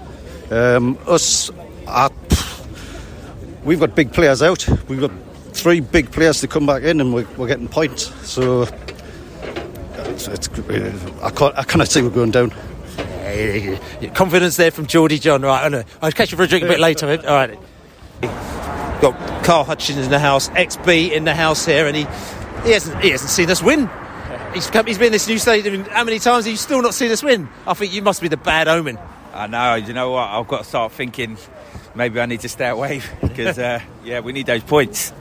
Um, 0.51 0.99
us, 1.09 1.51
uh, 1.89 2.09
we've 3.65 3.81
got 3.81 3.97
big 3.97 4.13
players 4.13 4.41
out. 4.41 4.69
We've 4.89 5.01
got 5.01 5.11
three 5.53 5.81
big 5.81 6.13
players 6.13 6.41
to 6.43 6.49
come 6.49 6.67
back 6.67 6.83
in, 6.83 7.01
and 7.01 7.13
we're, 7.13 7.27
we're 7.37 7.49
getting 7.49 7.69
points. 7.69 8.15
So 8.29 8.67
it's, 10.15 10.29
it's, 10.29 10.49
I 11.23 11.31
can't, 11.31 11.57
I 11.59 11.65
cannot 11.65 11.89
see 11.89 12.03
we're 12.03 12.11
going 12.11 12.31
down. 12.31 12.53
Confidence 14.15 14.57
there 14.57 14.71
from 14.71 14.87
Geordie 14.87 15.19
John. 15.19 15.43
Right, 15.43 15.65
I 15.65 15.69
know. 15.69 15.83
I'll 16.01 16.13
catch 16.13 16.31
you 16.31 16.37
for 16.37 16.45
a 16.45 16.47
drink 16.47 16.65
a 16.65 16.69
bit 16.69 16.81
later. 16.81 17.09
All 17.09 17.35
right. 17.35 17.59
Got 19.01 19.45
Carl 19.45 19.65
Hutchings 19.65 19.99
in 19.99 20.11
the 20.11 20.19
house, 20.19 20.49
XB 20.51 21.11
in 21.11 21.25
the 21.25 21.35
house 21.35 21.67
here, 21.67 21.87
and 21.87 21.97
he 21.97 22.07
he 22.65 22.73
hasn't 22.73 23.01
he 23.03 23.11
hasn't 23.11 23.31
seen 23.31 23.51
us 23.51 23.63
win. 23.63 23.91
He's 24.55 24.71
come, 24.71 24.87
he's 24.87 24.99
been 24.99 25.09
in 25.09 25.13
this 25.13 25.27
new 25.27 25.39
stadium 25.39 25.85
how 25.87 26.05
many 26.05 26.21
times? 26.21 26.45
have 26.45 26.53
you 26.53 26.57
still 26.57 26.81
not 26.81 26.95
seen 26.95 27.11
us 27.11 27.23
win. 27.23 27.49
I 27.67 27.75
think 27.75 27.93
you 27.93 28.03
must 28.03 28.23
be 28.23 28.29
the 28.29 28.37
bad 28.37 28.69
omen. 28.69 28.99
I 29.33 29.49
know. 29.49 29.75
You 29.75 29.93
know 29.95 30.13
what? 30.13 30.29
I've 30.29 30.47
got 30.47 30.59
to 30.59 30.65
start 30.65 30.93
thinking. 30.93 31.37
Maybe 31.97 32.21
I 32.21 32.27
need 32.27 32.41
to 32.41 32.49
stay 32.49 32.69
away 32.69 33.03
because 33.21 33.59
uh, 33.59 33.81
yeah, 34.05 34.21
we 34.21 34.33
need 34.33 34.47
those 34.47 34.63
points. 34.63 35.13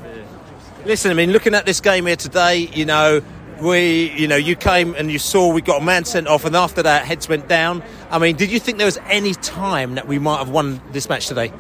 Listen, 0.86 1.12
I 1.12 1.14
mean, 1.14 1.32
looking 1.32 1.56
at 1.56 1.66
this 1.66 1.80
game 1.80 2.06
here 2.06 2.16
today, 2.16 2.58
you 2.58 2.86
know, 2.86 3.22
we, 3.62 4.12
you 4.12 4.28
know, 4.28 4.36
you 4.36 4.56
came 4.56 4.96
and 4.96 5.12
you 5.12 5.20
saw 5.20 5.52
we 5.52 5.62
got 5.62 5.82
a 5.82 5.86
man 5.86 6.06
sent 6.06 6.28
off, 6.28 6.46
and 6.46 6.56
after 6.56 6.84
that, 6.84 7.06
heads 7.06 7.28
went 7.28 7.48
down. 7.48 7.84
I 8.10 8.20
mean, 8.20 8.36
did 8.36 8.52
you 8.52 8.60
think 8.60 8.78
there 8.78 8.88
was 8.88 9.00
any 9.08 9.34
time 9.34 9.96
that 9.96 10.08
we 10.08 10.20
might 10.20 10.38
have 10.38 10.50
won 10.50 10.82
this 10.92 11.10
match 11.10 11.28
today? 11.28 11.52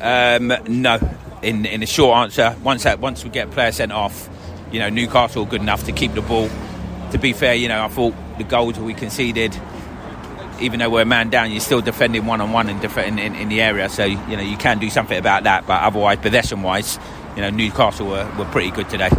Um, 0.00 0.52
no. 0.68 0.98
In 1.42 1.66
in 1.66 1.82
a 1.82 1.86
short 1.86 2.16
answer, 2.18 2.56
once 2.62 2.84
that 2.84 2.98
once 2.98 3.22
we 3.22 3.30
get 3.30 3.48
a 3.48 3.50
player 3.50 3.72
sent 3.72 3.92
off, 3.92 4.28
you 4.72 4.80
know, 4.80 4.88
Newcastle 4.88 5.44
good 5.44 5.60
enough 5.60 5.84
to 5.84 5.92
keep 5.92 6.14
the 6.14 6.22
ball. 6.22 6.48
To 7.12 7.18
be 7.18 7.32
fair, 7.32 7.54
you 7.54 7.68
know, 7.68 7.84
I 7.84 7.88
thought 7.88 8.14
the 8.38 8.44
goals 8.44 8.78
we 8.78 8.94
conceded, 8.94 9.56
even 10.60 10.80
though 10.80 10.90
we're 10.90 11.02
a 11.02 11.06
man 11.06 11.30
down, 11.30 11.52
you're 11.52 11.60
still 11.60 11.80
defending 11.80 12.26
one 12.26 12.40
on 12.40 12.52
one 12.52 12.68
in, 12.68 13.18
in, 13.18 13.34
in 13.34 13.48
the 13.48 13.60
area. 13.60 13.88
So 13.88 14.04
you 14.04 14.16
know 14.36 14.42
you 14.42 14.56
can 14.56 14.78
do 14.78 14.90
something 14.90 15.16
about 15.16 15.44
that. 15.44 15.66
But 15.66 15.82
otherwise, 15.82 16.18
possession 16.18 16.62
wise, 16.62 16.98
you 17.36 17.42
know, 17.42 17.50
Newcastle 17.50 18.08
were, 18.08 18.28
were 18.38 18.46
pretty 18.46 18.70
good 18.70 18.88
today. 18.88 19.10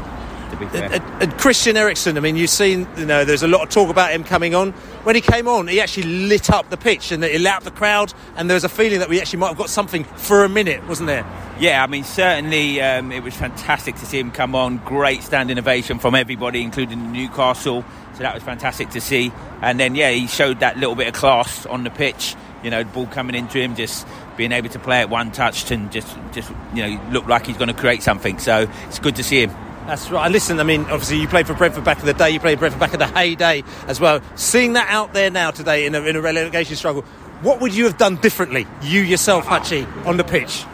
And, 0.60 1.04
and, 1.22 1.38
Christian 1.38 1.78
Eriksen, 1.78 2.18
I 2.18 2.20
mean, 2.20 2.36
you've 2.36 2.50
seen, 2.50 2.88
you 2.98 3.06
know, 3.06 3.24
there's 3.24 3.44
a 3.44 3.48
lot 3.48 3.62
of 3.62 3.70
talk 3.70 3.90
about 3.90 4.12
him 4.12 4.24
coming 4.24 4.56
on. 4.56 4.72
When 5.04 5.16
he 5.16 5.22
came 5.22 5.48
on, 5.48 5.68
he 5.68 5.80
actually 5.80 6.28
lit 6.28 6.50
up 6.50 6.70
the 6.70 6.78
pitch 6.78 7.12
and 7.12 7.24
he 7.24 7.38
lit 7.38 7.54
up 7.54 7.64
the 7.64 7.72
crowd, 7.72 8.14
and 8.36 8.50
there 8.50 8.56
was 8.56 8.64
a 8.64 8.70
feeling 8.70 9.00
that 9.00 9.10
we 9.10 9.22
actually 9.22 9.40
might 9.40 9.50
have 9.50 9.58
got 9.58 9.70
something 9.70 10.04
for 10.04 10.44
a 10.44 10.50
minute, 10.50 10.86
wasn't 10.88 11.08
there? 11.08 11.26
Yeah, 11.60 11.84
I 11.84 11.88
mean, 11.88 12.04
certainly 12.04 12.82
um, 12.82 13.12
it 13.12 13.24
was 13.24 13.36
fantastic 13.36 13.96
to 13.96 14.06
see 14.06 14.20
him 14.20 14.32
come 14.32 14.56
on. 14.56 14.78
Great 14.78 15.24
standing 15.24 15.58
ovation 15.58 16.00
from 16.00 16.16
everybody, 16.16 16.62
including 16.62 17.12
Newcastle. 17.12 17.84
So 18.14 18.24
that 18.24 18.34
was 18.34 18.44
fantastic 18.44 18.90
to 18.92 19.02
see. 19.02 19.32
And 19.62 19.80
then, 19.80 19.96
yeah, 19.96 20.12
he 20.12 20.28
showed 20.28 20.60
that 20.62 20.78
little 20.78 20.96
bit 20.96 21.08
of 21.08 21.14
class 21.14 21.66
on 21.68 21.84
the 21.84 21.92
pitch. 21.92 22.36
You 22.64 22.72
know, 22.72 22.84
the 22.84 22.90
ball 22.90 23.08
coming 23.08 23.36
into 23.36 23.60
him, 23.60 23.76
just 23.76 24.08
being 24.38 24.52
able 24.52 24.70
to 24.70 24.80
play 24.80 25.02
it 25.02 25.10
one 25.10 25.32
touched 25.32 25.72
and 25.72 25.92
just, 25.92 26.16
just 26.32 26.52
you 26.74 26.88
know, 26.88 27.10
look 27.12 27.28
like 27.28 27.46
he's 27.46 27.58
going 27.58 27.68
to 27.68 27.74
create 27.74 28.02
something. 28.04 28.40
So 28.40 28.68
it's 28.88 29.00
good 29.00 29.16
to 29.18 29.24
see 29.24 29.44
him. 29.44 29.67
That's 29.88 30.12
right. 30.12 30.30
Listen, 30.30 30.60
I 30.60 30.64
mean, 30.64 30.82
obviously 30.82 31.18
you 31.18 31.30
played 31.30 31.48
for 31.48 31.54
Brentford 31.54 31.86
back 31.86 32.00
in 32.02 32.06
the 32.06 32.14
day. 32.14 32.32
You 32.32 32.42
played 32.42 32.58
for 32.58 32.60
Brentford 32.60 32.80
back 32.82 32.94
in 32.94 33.00
the 33.00 33.08
heyday 33.08 33.64
as 33.88 34.02
well. 34.02 34.20
Seeing 34.36 34.74
that 34.74 34.90
out 34.90 35.14
there 35.14 35.30
now 35.32 35.52
today 35.52 35.86
in 35.86 35.96
a, 35.96 36.02
in 36.02 36.18
a 36.18 36.22
relegation 36.22 36.76
struggle, 36.76 37.04
what 37.42 37.62
would 37.62 37.74
you 37.74 37.86
have 37.86 37.98
done 37.98 38.18
differently, 38.18 38.68
you 38.82 39.00
yourself, 39.00 39.46
Hutchie, 39.46 39.88
on 40.06 40.18
the 40.18 40.26
pitch? 40.26 40.66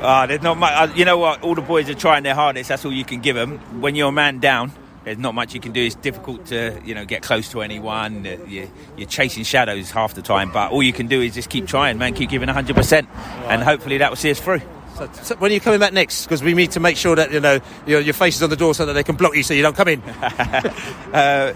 Uh, 0.00 0.26
there's 0.26 0.42
not 0.42 0.56
much. 0.56 0.72
Uh, 0.72 0.92
you 0.94 1.04
know 1.04 1.18
what? 1.18 1.42
All 1.42 1.56
the 1.56 1.62
boys 1.62 1.90
are 1.90 1.94
trying 1.94 2.22
their 2.22 2.36
hardest. 2.36 2.68
That's 2.68 2.84
all 2.84 2.92
you 2.92 3.04
can 3.04 3.20
give 3.20 3.34
them. 3.34 3.58
When 3.80 3.96
you're 3.96 4.10
a 4.10 4.12
man 4.12 4.38
down, 4.38 4.70
there's 5.02 5.18
not 5.18 5.34
much 5.34 5.52
you 5.52 5.60
can 5.60 5.72
do. 5.72 5.82
It's 5.82 5.96
difficult 5.96 6.46
to 6.46 6.80
you 6.84 6.94
know 6.94 7.04
get 7.04 7.22
close 7.22 7.50
to 7.50 7.62
anyone. 7.62 8.24
Uh, 8.24 8.36
you're, 8.46 8.68
you're, 8.96 9.08
chasing 9.08 9.42
shadows 9.42 9.90
half 9.90 10.14
the 10.14 10.22
time, 10.22 10.52
but 10.52 10.70
all 10.70 10.82
you 10.82 10.92
can 10.92 11.08
do 11.08 11.20
is 11.20 11.34
just 11.34 11.50
keep 11.50 11.66
trying, 11.66 11.98
man. 11.98 12.14
Keep 12.14 12.30
giving 12.30 12.46
100, 12.46 12.76
percent 12.76 13.08
and 13.48 13.62
hopefully 13.62 13.98
that 13.98 14.10
will 14.10 14.16
see 14.16 14.30
us 14.30 14.40
through. 14.40 14.60
So, 15.00 15.08
so 15.22 15.36
when 15.36 15.50
are 15.50 15.54
you 15.54 15.60
coming 15.60 15.80
back 15.80 15.94
next? 15.94 16.24
Because 16.24 16.42
we 16.42 16.52
need 16.52 16.72
to 16.72 16.80
make 16.80 16.98
sure 16.98 17.16
that 17.16 17.32
you 17.32 17.40
know 17.40 17.60
your, 17.86 18.00
your, 18.00 18.12
face 18.12 18.36
is 18.36 18.42
on 18.42 18.50
the 18.50 18.56
door 18.56 18.74
so 18.74 18.84
that 18.84 18.92
they 18.92 19.02
can 19.02 19.16
block 19.16 19.34
you 19.34 19.42
so 19.42 19.54
you 19.54 19.62
don't 19.62 19.74
come 19.74 19.88
in. 19.88 20.02
uh, 20.02 21.54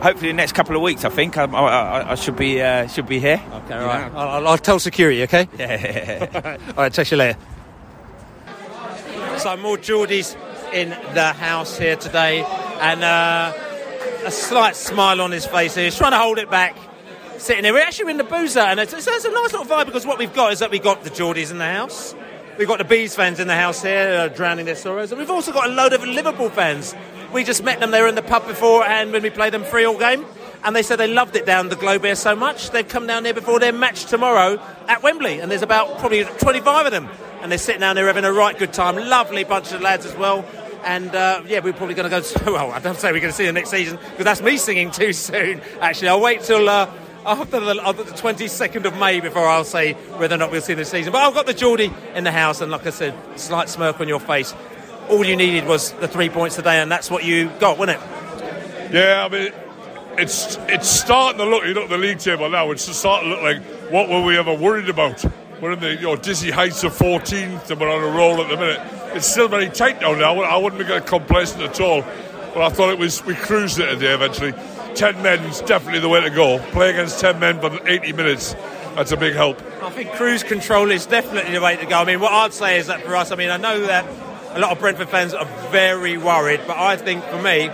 hopefully, 0.00 0.28
the 0.28 0.34
next 0.34 0.52
couple 0.52 0.76
of 0.76 0.82
weeks, 0.82 1.04
I 1.04 1.08
think 1.08 1.36
I, 1.36 1.46
I, 1.46 2.12
I 2.12 2.14
should 2.14 2.36
be 2.36 2.62
uh, 2.62 2.86
should 2.86 3.08
be 3.08 3.18
here. 3.18 3.42
Okay, 3.52 3.74
all 3.74 3.86
right. 3.86 4.12
I'll, 4.14 4.46
I'll, 4.46 4.58
tell 4.58 4.78
security. 4.78 5.24
Okay. 5.24 5.48
Yeah. 5.58 6.58
all 6.68 6.84
right. 6.84 6.92
Catch 6.92 7.10
you 7.10 7.16
later. 7.16 7.38
So 9.38 9.56
more 9.56 9.76
Geordies 9.76 10.36
in 10.72 10.90
the 10.90 11.32
house 11.32 11.76
here 11.76 11.96
today, 11.96 12.44
and 12.80 13.02
uh, 13.02 13.52
a 14.24 14.30
slight 14.30 14.76
smile 14.76 15.20
on 15.20 15.32
his 15.32 15.44
face. 15.44 15.74
He's 15.74 15.96
trying 15.96 16.12
to 16.12 16.18
hold 16.18 16.38
it 16.38 16.50
back 16.50 16.76
sitting 17.38 17.64
here. 17.64 17.72
We're 17.72 17.82
actually 17.82 18.12
in 18.12 18.16
the 18.16 18.22
boozer, 18.24 18.60
and 18.60 18.78
it's, 18.78 18.92
it's, 18.92 19.08
it's, 19.08 19.24
a 19.24 19.30
nice 19.32 19.52
little 19.52 19.66
vibe 19.66 19.86
because 19.86 20.06
what 20.06 20.18
we've 20.18 20.32
got 20.32 20.52
is 20.52 20.60
that 20.60 20.70
we've 20.70 20.82
got 20.82 21.02
the 21.02 21.10
Geordies 21.10 21.50
in 21.50 21.58
the 21.58 21.64
house. 21.64 22.14
We've 22.60 22.68
got 22.68 22.76
the 22.76 22.84
Bees 22.84 23.16
fans 23.16 23.40
in 23.40 23.48
the 23.48 23.54
house 23.54 23.80
here, 23.80 24.18
uh, 24.20 24.28
drowning 24.28 24.66
their 24.66 24.76
sorrows, 24.76 25.10
and 25.10 25.18
we've 25.18 25.30
also 25.30 25.50
got 25.50 25.70
a 25.70 25.72
load 25.72 25.94
of 25.94 26.04
Liverpool 26.04 26.50
fans. 26.50 26.94
We 27.32 27.42
just 27.42 27.64
met 27.64 27.80
them. 27.80 27.90
They 27.90 28.02
were 28.02 28.06
in 28.06 28.16
the 28.16 28.20
pub 28.20 28.46
before, 28.46 28.84
and 28.84 29.12
when 29.12 29.22
we 29.22 29.30
played 29.30 29.54
them 29.54 29.64
free 29.64 29.86
all 29.86 29.98
game, 29.98 30.26
and 30.62 30.76
they 30.76 30.82
said 30.82 30.96
they 30.96 31.06
loved 31.06 31.36
it 31.36 31.46
down 31.46 31.70
the 31.70 31.76
Globe 31.76 32.04
here 32.04 32.14
so 32.14 32.36
much 32.36 32.68
they've 32.68 32.86
come 32.86 33.06
down 33.06 33.24
here 33.24 33.32
before 33.32 33.60
their 33.60 33.72
match 33.72 34.04
tomorrow 34.04 34.60
at 34.88 35.02
Wembley, 35.02 35.40
and 35.40 35.50
there's 35.50 35.62
about 35.62 36.00
probably 36.00 36.22
25 36.22 36.84
of 36.84 36.92
them, 36.92 37.08
and 37.40 37.50
they're 37.50 37.56
sitting 37.56 37.80
down 37.80 37.96
there 37.96 38.06
having 38.08 38.26
a 38.26 38.32
right 38.32 38.58
good 38.58 38.74
time. 38.74 38.96
Lovely 38.96 39.42
bunch 39.44 39.72
of 39.72 39.80
lads 39.80 40.04
as 40.04 40.14
well. 40.14 40.44
And 40.84 41.14
uh, 41.14 41.42
yeah, 41.46 41.60
we're 41.60 41.72
probably 41.72 41.94
going 41.94 42.10
to 42.10 42.40
go. 42.44 42.52
Well, 42.52 42.72
I 42.72 42.78
don't 42.80 42.98
say 42.98 43.10
we're 43.10 43.20
going 43.20 43.32
to 43.32 43.36
see 43.38 43.46
them 43.46 43.54
next 43.54 43.70
season 43.70 43.96
because 43.96 44.26
that's 44.26 44.42
me 44.42 44.58
singing 44.58 44.90
too 44.90 45.12
soon. 45.14 45.62
Actually, 45.80 46.08
I'll 46.08 46.20
wait 46.20 46.42
till 46.42 46.68
uh, 46.68 46.92
after 47.26 47.60
the, 47.60 47.80
after 47.82 48.04
the 48.04 48.12
22nd 48.12 48.84
of 48.84 48.98
May 48.98 49.20
before 49.20 49.46
I'll 49.46 49.64
say 49.64 49.92
whether 49.92 50.34
or 50.34 50.38
not 50.38 50.50
we'll 50.50 50.60
see 50.60 50.74
this 50.74 50.90
season. 50.90 51.12
But 51.12 51.22
I've 51.22 51.34
got 51.34 51.46
the 51.46 51.54
Geordie 51.54 51.92
in 52.14 52.24
the 52.24 52.32
house, 52.32 52.60
and 52.60 52.70
like 52.70 52.86
I 52.86 52.90
said, 52.90 53.14
slight 53.36 53.68
smirk 53.68 54.00
on 54.00 54.08
your 54.08 54.20
face. 54.20 54.54
All 55.08 55.24
you 55.24 55.36
needed 55.36 55.66
was 55.66 55.92
the 55.92 56.08
three 56.08 56.28
points 56.28 56.56
today, 56.56 56.80
and 56.80 56.90
that's 56.90 57.10
what 57.10 57.24
you 57.24 57.50
got, 57.60 57.78
wasn't 57.78 58.00
it? 58.00 58.92
Yeah, 58.92 59.24
I 59.24 59.28
mean, 59.28 59.52
it's 60.18 60.56
it's 60.68 60.88
starting 60.88 61.38
to 61.38 61.44
look. 61.44 61.64
You 61.64 61.74
look 61.74 61.84
at 61.84 61.90
the 61.90 61.98
league 61.98 62.18
table 62.18 62.48
now. 62.48 62.70
It's 62.70 62.84
starting 62.96 63.30
to 63.30 63.34
look 63.34 63.42
like 63.42 63.62
what 63.90 64.08
were 64.08 64.22
we 64.22 64.38
ever 64.38 64.54
worried 64.54 64.88
about? 64.88 65.24
We're 65.60 65.72
in 65.72 65.80
the 65.80 65.94
you 65.94 66.02
know, 66.02 66.16
dizzy 66.16 66.50
heights 66.50 66.84
of 66.84 66.92
14th, 66.92 67.70
and 67.70 67.80
we're 67.80 67.90
on 67.90 68.02
a 68.02 68.16
roll 68.16 68.40
at 68.40 68.48
the 68.48 68.56
minute. 68.56 68.80
It's 69.14 69.26
still 69.26 69.48
very 69.48 69.68
tight 69.68 70.00
down 70.00 70.18
now. 70.18 70.40
I 70.40 70.56
wouldn't 70.56 70.86
get 70.86 71.06
complacent 71.06 71.62
at 71.62 71.80
all, 71.80 72.02
but 72.54 72.62
I 72.62 72.70
thought 72.70 72.90
it 72.90 72.98
was 72.98 73.24
we 73.24 73.34
cruised 73.34 73.78
it 73.78 73.86
today 73.86 74.14
eventually. 74.14 74.54
10 74.94 75.22
men 75.22 75.40
is 75.44 75.60
definitely 75.62 76.00
the 76.00 76.08
way 76.08 76.20
to 76.20 76.30
go. 76.30 76.58
Play 76.72 76.90
against 76.90 77.20
10 77.20 77.38
men 77.38 77.60
for 77.60 77.78
80 77.88 78.12
minutes, 78.12 78.54
that's 78.94 79.12
a 79.12 79.16
big 79.16 79.34
help. 79.34 79.60
I 79.82 79.90
think 79.90 80.12
cruise 80.12 80.42
control 80.42 80.90
is 80.90 81.06
definitely 81.06 81.52
the 81.52 81.60
way 81.60 81.76
to 81.76 81.86
go. 81.86 81.98
I 81.98 82.04
mean, 82.04 82.20
what 82.20 82.32
I'd 82.32 82.52
say 82.52 82.78
is 82.78 82.86
that 82.88 83.02
for 83.02 83.16
us, 83.16 83.30
I 83.30 83.36
mean, 83.36 83.50
I 83.50 83.56
know 83.56 83.86
that 83.86 84.06
a 84.52 84.58
lot 84.58 84.72
of 84.72 84.78
Brentford 84.78 85.08
fans 85.08 85.32
are 85.32 85.46
very 85.70 86.18
worried, 86.18 86.60
but 86.66 86.76
I 86.76 86.96
think 86.96 87.24
for 87.24 87.40
me, 87.40 87.70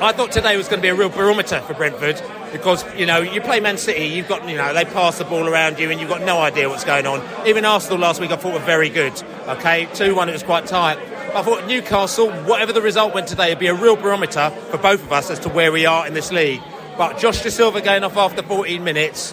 I 0.00 0.12
thought 0.12 0.32
today 0.32 0.56
was 0.56 0.66
going 0.66 0.80
to 0.80 0.82
be 0.82 0.88
a 0.88 0.94
real 0.94 1.08
barometer 1.08 1.60
for 1.60 1.74
Brentford 1.74 2.20
because 2.50 2.84
you 2.96 3.06
know 3.06 3.20
you 3.20 3.40
play 3.40 3.60
Man 3.60 3.78
City, 3.78 4.04
you've 4.06 4.28
got 4.28 4.46
you 4.48 4.56
know 4.56 4.74
they 4.74 4.84
pass 4.84 5.18
the 5.18 5.24
ball 5.24 5.48
around 5.48 5.78
you 5.78 5.90
and 5.90 6.00
you've 6.00 6.10
got 6.10 6.22
no 6.22 6.40
idea 6.40 6.68
what's 6.68 6.84
going 6.84 7.06
on. 7.06 7.22
Even 7.46 7.64
Arsenal 7.64 7.98
last 7.98 8.20
week, 8.20 8.32
I 8.32 8.36
thought 8.36 8.52
were 8.52 8.58
very 8.58 8.88
good. 8.88 9.12
Okay, 9.46 9.88
two 9.94 10.14
one, 10.14 10.28
it 10.28 10.32
was 10.32 10.42
quite 10.42 10.66
tight. 10.66 10.98
I 11.34 11.42
thought 11.42 11.66
Newcastle, 11.66 12.30
whatever 12.44 12.72
the 12.72 12.82
result 12.82 13.14
went 13.14 13.26
today, 13.26 13.50
would 13.50 13.58
be 13.58 13.68
a 13.68 13.74
real 13.74 13.96
barometer 13.96 14.50
for 14.70 14.76
both 14.76 15.02
of 15.02 15.12
us 15.12 15.30
as 15.30 15.38
to 15.40 15.48
where 15.48 15.72
we 15.72 15.86
are 15.86 16.06
in 16.06 16.14
this 16.14 16.30
league. 16.30 16.60
But 16.98 17.18
Josh 17.18 17.40
Dasilva 17.42 17.82
going 17.82 18.04
off 18.04 18.16
after 18.16 18.42
14 18.42 18.84
minutes, 18.84 19.32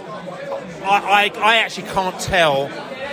I, 0.82 1.32
I, 1.36 1.40
I 1.40 1.56
actually 1.58 1.88
can't 1.90 2.18
tell 2.20 2.68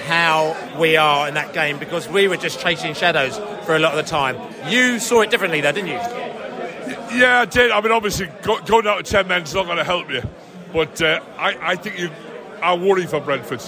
how 0.07 0.79
we 0.79 0.97
are 0.97 1.27
in 1.27 1.35
that 1.35 1.53
game 1.53 1.79
because 1.79 2.09
we 2.09 2.29
were 2.29 2.37
just 2.37 2.61
chasing 2.61 2.95
shadows 2.95 3.37
for 3.67 3.75
a 3.75 3.81
lot 3.81 3.99
of 3.99 4.05
the 4.05 4.09
time. 4.09 4.37
You 4.71 5.01
saw 5.01 5.23
it 5.23 5.31
differently, 5.31 5.61
though, 5.61 5.73
didn't 5.73 5.89
you? 5.89 7.19
Yeah, 7.19 7.41
I 7.41 7.45
did. 7.47 7.73
I 7.73 7.81
mean, 7.81 7.91
obviously, 7.91 8.29
going 8.43 8.87
out 8.87 9.05
to 9.05 9.11
10 9.11 9.27
men 9.27 9.43
is 9.43 9.55
not 9.55 9.67
going 9.67 9.79
to 9.79 9.85
help 9.85 10.11
you. 10.11 10.23
But 10.73 11.03
uh, 11.03 11.21
I, 11.39 11.73
I 11.73 11.77
think 11.77 11.99
you 11.99 12.11
are 12.63 12.77
worried 12.77 13.11
for 13.11 13.21
Brentford 13.21 13.63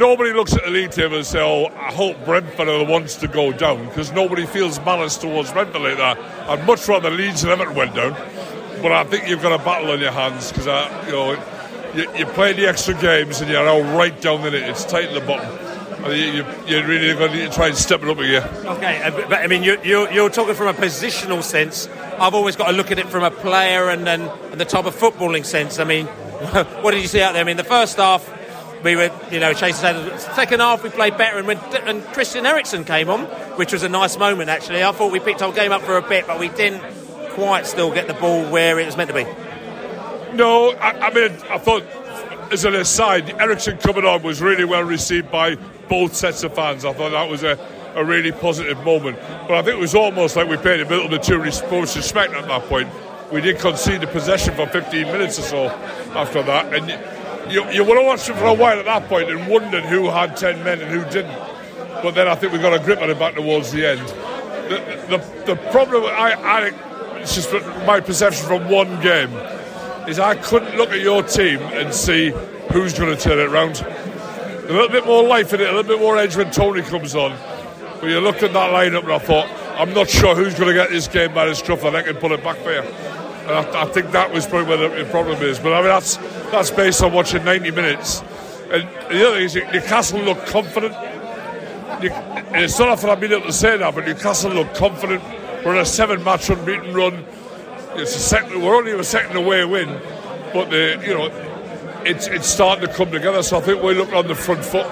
nobody 0.00 0.32
looks 0.32 0.54
at 0.54 0.64
the 0.64 0.70
league 0.70 0.90
table 0.90 1.16
and 1.16 1.26
say, 1.26 1.40
"Oh, 1.40 1.66
I 1.66 1.92
hope 1.92 2.24
Brentford 2.24 2.68
are 2.68 2.78
the 2.78 2.90
ones 2.90 3.14
to 3.16 3.28
go 3.28 3.52
down," 3.52 3.86
because 3.86 4.10
nobody 4.10 4.46
feels 4.46 4.80
malice 4.80 5.16
towards 5.16 5.52
Brentford 5.52 5.82
like 5.82 5.98
that. 5.98 6.18
I'd 6.48 6.66
much 6.66 6.88
rather 6.88 7.10
Leeds 7.10 7.44
and 7.44 7.52
Everton 7.52 7.76
went 7.76 7.94
down, 7.94 8.12
but 8.82 8.90
I 8.90 9.04
think 9.04 9.28
you've 9.28 9.42
got 9.42 9.52
a 9.52 9.62
battle 9.62 9.92
on 9.92 10.00
your 10.00 10.10
hands 10.12 10.50
because 10.50 10.66
you 11.06 11.12
know 11.12 11.32
you, 11.94 12.10
you 12.16 12.26
play 12.26 12.52
the 12.52 12.66
extra 12.66 12.94
games 12.94 13.40
and 13.40 13.50
you're 13.50 13.64
now 13.64 13.96
right 13.96 14.18
down 14.20 14.46
in 14.46 14.54
it. 14.54 14.62
It's 14.62 14.84
tight 14.84 15.04
at 15.04 15.14
the 15.14 15.20
bottom. 15.20 15.70
You, 16.06 16.16
you, 16.16 16.46
you're 16.66 16.86
really 16.86 17.12
going 17.14 17.32
to 17.32 17.50
try 17.50 17.68
and 17.68 17.76
step 17.76 18.02
it 18.02 18.08
up 18.08 18.18
again. 18.18 18.42
Okay, 18.66 19.02
uh, 19.02 19.10
but 19.28 19.34
I 19.34 19.46
mean, 19.48 19.62
you, 19.62 19.78
you're, 19.84 20.10
you're 20.10 20.30
talking 20.30 20.54
from 20.54 20.68
a 20.68 20.72
positional 20.72 21.42
sense. 21.42 21.88
I've 22.18 22.34
always 22.34 22.56
got 22.56 22.70
to 22.70 22.72
look 22.72 22.90
at 22.90 22.98
it 22.98 23.06
from 23.08 23.22
a 23.22 23.30
player 23.30 23.90
and, 23.90 24.08
and, 24.08 24.22
and 24.22 24.58
the 24.58 24.64
type 24.64 24.86
of 24.86 24.94
footballing 24.94 25.44
sense. 25.44 25.78
I 25.78 25.84
mean, 25.84 26.06
what 26.80 26.92
did 26.92 27.02
you 27.02 27.08
see 27.08 27.20
out 27.20 27.34
there? 27.34 27.42
I 27.42 27.44
mean, 27.44 27.58
the 27.58 27.64
first 27.64 27.98
half, 27.98 28.26
we 28.82 28.96
were, 28.96 29.10
you 29.30 29.40
know, 29.40 29.52
chasing 29.52 29.82
shadows. 29.82 30.22
Second 30.34 30.60
half, 30.60 30.82
we 30.82 30.90
played 30.90 31.16
better, 31.16 31.38
and 31.38 31.46
when 31.46 31.58
and 31.86 32.02
Christian 32.14 32.46
Eriksen 32.46 32.84
came 32.84 33.10
on, 33.10 33.24
which 33.56 33.72
was 33.72 33.82
a 33.82 33.88
nice 33.88 34.18
moment 34.18 34.50
actually. 34.50 34.82
I 34.82 34.92
thought 34.92 35.12
we 35.12 35.20
picked 35.20 35.42
our 35.42 35.52
game 35.52 35.72
up 35.72 35.82
for 35.82 35.96
a 35.96 36.02
bit, 36.02 36.26
but 36.26 36.38
we 36.38 36.48
didn't 36.48 36.82
quite 37.30 37.66
still 37.66 37.92
get 37.92 38.06
the 38.06 38.14
ball 38.14 38.44
where 38.50 38.78
it 38.78 38.86
was 38.86 38.96
meant 38.96 39.08
to 39.08 39.14
be. 39.14 39.24
No, 40.34 40.70
I, 40.72 41.08
I 41.08 41.14
mean, 41.14 41.32
I 41.50 41.58
thought 41.58 41.82
as 42.52 42.64
an 42.64 42.74
aside, 42.74 43.30
Eriksen 43.40 43.78
coming 43.78 44.04
on 44.04 44.22
was 44.22 44.40
really 44.40 44.64
well 44.64 44.82
received 44.82 45.30
by 45.30 45.56
both 45.88 46.14
sets 46.14 46.42
of 46.42 46.54
fans. 46.54 46.84
I 46.84 46.92
thought 46.92 47.10
that 47.10 47.28
was 47.28 47.42
a, 47.42 47.58
a 47.94 48.04
really 48.04 48.32
positive 48.32 48.82
moment. 48.84 49.18
But 49.46 49.52
I 49.52 49.62
think 49.62 49.76
it 49.76 49.80
was 49.80 49.94
almost 49.94 50.36
like 50.36 50.48
we 50.48 50.56
paid 50.56 50.80
a 50.80 50.88
little 50.88 51.08
bit 51.08 51.22
too 51.22 51.38
much 51.38 51.96
respect 51.96 52.32
at 52.32 52.46
that 52.48 52.62
point. 52.64 52.88
We 53.32 53.40
did 53.40 53.58
concede 53.58 54.00
the 54.00 54.08
possession 54.08 54.54
for 54.54 54.66
15 54.66 55.06
minutes 55.06 55.38
or 55.38 55.42
so 55.42 55.66
after 56.16 56.42
that, 56.42 56.74
and 56.74 56.90
you, 57.48 57.68
you 57.70 57.84
watched 57.84 58.28
it 58.28 58.34
for 58.36 58.46
a 58.46 58.54
while 58.54 58.78
at 58.78 58.84
that 58.84 59.08
point 59.08 59.30
and 59.30 59.48
wondered 59.48 59.84
who 59.84 60.10
had 60.10 60.36
10 60.36 60.62
men 60.64 60.80
and 60.80 60.90
who 60.90 61.08
didn't. 61.10 61.38
But 62.02 62.14
then 62.14 62.28
I 62.28 62.34
think 62.34 62.52
we 62.52 62.58
got 62.58 62.72
a 62.72 62.82
grip 62.82 63.00
on 63.00 63.10
it 63.10 63.18
back 63.18 63.34
towards 63.34 63.72
the 63.72 63.86
end. 63.86 64.06
The, 64.70 65.18
the, 65.46 65.54
the 65.54 65.70
problem, 65.70 66.04
I, 66.04 66.34
I, 66.34 67.18
it's 67.20 67.34
just 67.34 67.52
my 67.86 68.00
perception 68.00 68.46
from 68.46 68.68
one 68.68 69.00
game, 69.00 69.30
is 70.08 70.18
I 70.18 70.36
couldn't 70.36 70.76
look 70.76 70.90
at 70.90 71.00
your 71.00 71.22
team 71.22 71.58
and 71.60 71.92
see 71.92 72.30
who's 72.72 72.98
going 72.98 73.14
to 73.14 73.20
turn 73.20 73.38
it 73.38 73.48
around. 73.50 73.80
A 73.80 74.72
little 74.72 74.88
bit 74.88 75.04
more 75.04 75.22
life 75.24 75.52
in 75.52 75.60
it, 75.60 75.68
a 75.68 75.72
little 75.72 75.82
bit 75.82 75.98
more 75.98 76.16
edge 76.16 76.36
when 76.36 76.50
Toney 76.50 76.82
comes 76.82 77.14
on. 77.14 77.36
But 78.00 78.08
you 78.08 78.20
looked 78.20 78.42
at 78.42 78.52
that 78.52 78.72
lineup 78.72 79.02
and 79.02 79.12
I 79.12 79.18
thought, 79.18 79.48
I'm 79.78 79.92
not 79.92 80.08
sure 80.08 80.34
who's 80.34 80.54
going 80.54 80.68
to 80.68 80.74
get 80.74 80.90
this 80.90 81.08
game 81.08 81.34
by 81.34 81.46
the 81.46 81.54
scruff 81.54 81.84
and 81.84 81.96
I 81.96 82.02
can 82.02 82.16
pull 82.16 82.32
it 82.32 82.42
back 82.42 82.56
for 82.58 82.72
you. 82.72 82.80
And 82.80 83.50
I, 83.50 83.82
I, 83.82 83.86
think 83.86 84.12
that 84.12 84.32
was 84.32 84.46
probably 84.46 84.76
where 84.76 85.04
the 85.04 85.10
problem 85.10 85.42
is. 85.42 85.58
But 85.58 85.72
I 85.72 85.80
mean, 85.80 85.88
that's 85.88 86.16
that's 86.50 86.70
based 86.70 87.02
on 87.02 87.12
watching 87.12 87.44
90 87.44 87.70
minutes. 87.70 88.22
And 88.70 88.88
the 89.10 89.26
other 89.26 89.36
thing 89.36 89.44
is, 89.44 89.54
Newcastle 89.54 90.20
looked 90.20 90.46
confident. 90.46 90.94
it's 92.54 92.78
not 92.78 92.88
often 92.88 93.10
I've 93.10 93.20
been 93.20 93.32
able 93.32 93.46
to 93.46 93.52
say 93.52 93.76
that, 93.76 93.94
but 93.94 94.06
Newcastle 94.06 94.52
looked 94.52 94.74
confident. 94.76 95.22
we're 95.64 95.72
on 95.72 95.78
a 95.78 95.84
seven-match 95.84 96.50
unbeaten 96.50 96.94
run. 96.94 97.24
It's 97.94 98.14
a 98.14 98.20
second. 98.20 98.62
We're 98.62 98.76
only 98.76 98.92
a 98.92 99.02
second 99.02 99.36
away 99.36 99.64
win, 99.64 100.00
but 100.54 100.70
the 100.70 101.02
you 101.04 101.14
know, 101.14 101.26
it's 102.04 102.28
it's 102.28 102.46
starting 102.46 102.86
to 102.86 102.92
come 102.92 103.10
together. 103.10 103.42
So 103.42 103.58
I 103.58 103.60
think 103.60 103.82
we 103.82 103.94
look 103.94 104.12
on 104.12 104.28
the 104.28 104.36
front 104.36 104.64
foot. 104.64 104.86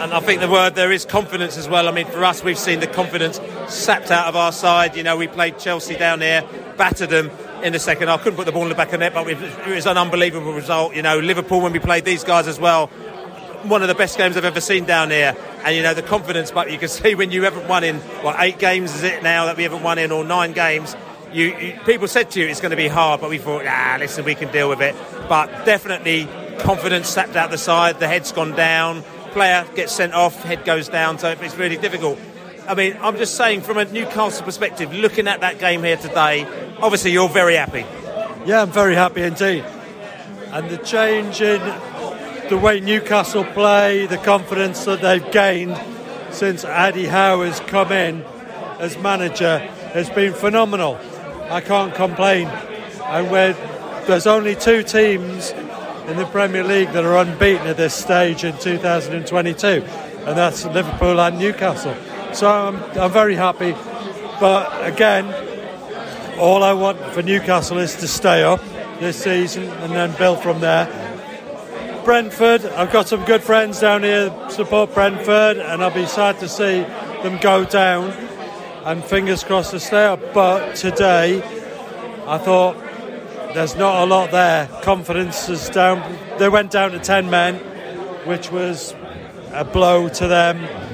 And 0.00 0.14
I 0.14 0.20
think 0.20 0.40
the 0.40 0.48
word 0.50 0.74
there 0.74 0.90
is 0.90 1.04
confidence 1.04 1.58
as 1.58 1.68
well. 1.68 1.86
I 1.86 1.90
mean, 1.92 2.06
for 2.06 2.24
us, 2.24 2.42
we've 2.42 2.58
seen 2.58 2.80
the 2.80 2.86
confidence 2.86 3.38
sapped 3.68 4.10
out 4.10 4.28
of 4.28 4.36
our 4.36 4.52
side. 4.52 4.96
You 4.96 5.02
know, 5.02 5.18
we 5.18 5.28
played 5.28 5.58
Chelsea 5.58 5.96
down 5.96 6.22
here, 6.22 6.42
battered 6.78 7.10
them 7.10 7.30
in 7.62 7.72
the 7.72 7.78
second 7.78 8.08
half. 8.08 8.22
Couldn't 8.22 8.36
put 8.36 8.46
the 8.46 8.52
ball 8.52 8.62
in 8.62 8.68
the 8.68 8.74
back 8.74 8.92
of 8.92 9.00
net, 9.00 9.14
but 9.14 9.28
it 9.28 9.66
was 9.66 9.86
an 9.86 9.96
unbelievable 9.96 10.52
result. 10.52 10.94
You 10.94 11.02
know, 11.02 11.18
Liverpool 11.18 11.60
when 11.60 11.72
we 11.72 11.78
played 11.78 12.04
these 12.04 12.24
guys 12.24 12.46
as 12.46 12.58
well, 12.58 12.88
one 13.64 13.82
of 13.82 13.88
the 13.88 13.94
best 13.94 14.16
games 14.16 14.36
I've 14.36 14.44
ever 14.44 14.60
seen 14.60 14.84
down 14.84 15.10
here. 15.10 15.36
And 15.64 15.76
you 15.76 15.82
know 15.82 15.94
the 15.94 16.02
confidence, 16.02 16.50
but 16.50 16.70
you 16.70 16.78
can 16.78 16.88
see 17.00 17.14
when 17.14 17.30
you 17.30 17.44
haven't 17.44 17.68
won 17.68 17.84
in 17.84 17.96
what 18.22 18.36
eight 18.38 18.58
games 18.58 18.94
is 18.94 19.02
it 19.02 19.22
now 19.22 19.46
that 19.46 19.56
we 19.56 19.62
haven't 19.62 19.82
won 19.82 19.98
in 19.98 20.12
or 20.12 20.24
nine 20.24 20.52
games. 20.52 20.96
You, 21.32 21.56
you, 21.56 21.78
people 21.86 22.08
said 22.08 22.30
to 22.32 22.40
you 22.40 22.48
it's 22.48 22.60
going 22.60 22.70
to 22.70 22.76
be 22.76 22.88
hard, 22.88 23.20
but 23.20 23.30
we 23.30 23.38
thought, 23.38 23.64
ah, 23.66 23.96
listen, 24.00 24.24
we 24.24 24.34
can 24.34 24.50
deal 24.50 24.68
with 24.68 24.80
it. 24.80 24.96
But 25.28 25.64
definitely 25.64 26.28
confidence 26.58 27.08
stepped 27.08 27.36
out 27.36 27.50
the 27.50 27.58
side, 27.58 28.00
the 28.00 28.08
head's 28.08 28.32
gone 28.32 28.52
down 28.52 29.04
player 29.30 29.66
gets 29.74 29.92
sent 29.92 30.12
off, 30.12 30.42
head 30.42 30.64
goes 30.64 30.88
down, 30.88 31.18
so 31.18 31.30
it's 31.30 31.56
really 31.56 31.76
difficult. 31.76 32.18
I 32.70 32.74
mean, 32.74 32.96
I'm 33.00 33.16
just 33.16 33.34
saying 33.34 33.62
from 33.62 33.78
a 33.78 33.84
Newcastle 33.84 34.44
perspective, 34.44 34.94
looking 34.94 35.26
at 35.26 35.40
that 35.40 35.58
game 35.58 35.82
here 35.82 35.96
today, 35.96 36.46
obviously 36.80 37.10
you're 37.10 37.28
very 37.28 37.56
happy. 37.56 37.84
Yeah, 38.46 38.62
I'm 38.62 38.70
very 38.70 38.94
happy 38.94 39.22
indeed. 39.22 39.64
And 40.52 40.70
the 40.70 40.76
change 40.76 41.40
in 41.40 41.60
the 42.48 42.56
way 42.56 42.78
Newcastle 42.78 43.42
play, 43.42 44.06
the 44.06 44.18
confidence 44.18 44.84
that 44.84 45.00
they've 45.00 45.32
gained 45.32 45.76
since 46.30 46.64
Eddie 46.64 47.06
Howe 47.06 47.42
has 47.42 47.58
come 47.58 47.90
in 47.90 48.22
as 48.78 48.96
manager 48.98 49.58
has 49.58 50.08
been 50.08 50.32
phenomenal. 50.32 50.96
I 51.50 51.62
can't 51.62 51.92
complain. 51.92 52.46
And 52.46 53.32
where 53.32 53.54
there's 54.06 54.28
only 54.28 54.54
two 54.54 54.84
teams 54.84 55.50
in 56.06 56.16
the 56.16 56.28
Premier 56.30 56.62
League 56.62 56.92
that 56.92 57.04
are 57.04 57.16
unbeaten 57.16 57.66
at 57.66 57.78
this 57.78 57.94
stage 57.96 58.44
in 58.44 58.56
2022, 58.58 59.66
and 59.66 60.38
that's 60.38 60.64
Liverpool 60.66 61.20
and 61.20 61.36
Newcastle. 61.36 61.96
So 62.32 62.50
I'm, 62.50 62.76
I'm 62.98 63.10
very 63.12 63.34
happy. 63.34 63.72
But 64.40 64.86
again, 64.86 65.26
all 66.38 66.62
I 66.62 66.72
want 66.72 66.98
for 67.12 67.22
Newcastle 67.22 67.78
is 67.78 67.96
to 67.96 68.08
stay 68.08 68.42
up 68.42 68.62
this 68.98 69.22
season 69.22 69.64
and 69.64 69.92
then 69.92 70.16
build 70.16 70.42
from 70.42 70.60
there. 70.60 70.86
Brentford, 72.04 72.64
I've 72.64 72.90
got 72.90 73.08
some 73.08 73.24
good 73.24 73.42
friends 73.42 73.80
down 73.80 74.02
here 74.02 74.34
support 74.48 74.94
Brentford, 74.94 75.58
and 75.58 75.82
I'll 75.82 75.94
be 75.94 76.06
sad 76.06 76.38
to 76.40 76.48
see 76.48 76.80
them 77.22 77.38
go 77.40 77.64
down. 77.64 78.10
And 78.84 79.04
fingers 79.04 79.44
crossed 79.44 79.72
to 79.72 79.80
stay 79.80 80.06
up. 80.06 80.20
But 80.32 80.76
today, 80.76 81.42
I 82.26 82.38
thought 82.38 82.76
there's 83.54 83.76
not 83.76 84.02
a 84.02 84.06
lot 84.06 84.30
there. 84.30 84.66
Confidence 84.82 85.48
is 85.48 85.68
down. 85.68 86.16
They 86.38 86.48
went 86.48 86.70
down 86.70 86.92
to 86.92 86.98
10 86.98 87.28
men, 87.28 87.56
which 88.26 88.50
was 88.50 88.94
a 89.52 89.64
blow 89.64 90.08
to 90.08 90.26
them. 90.26 90.89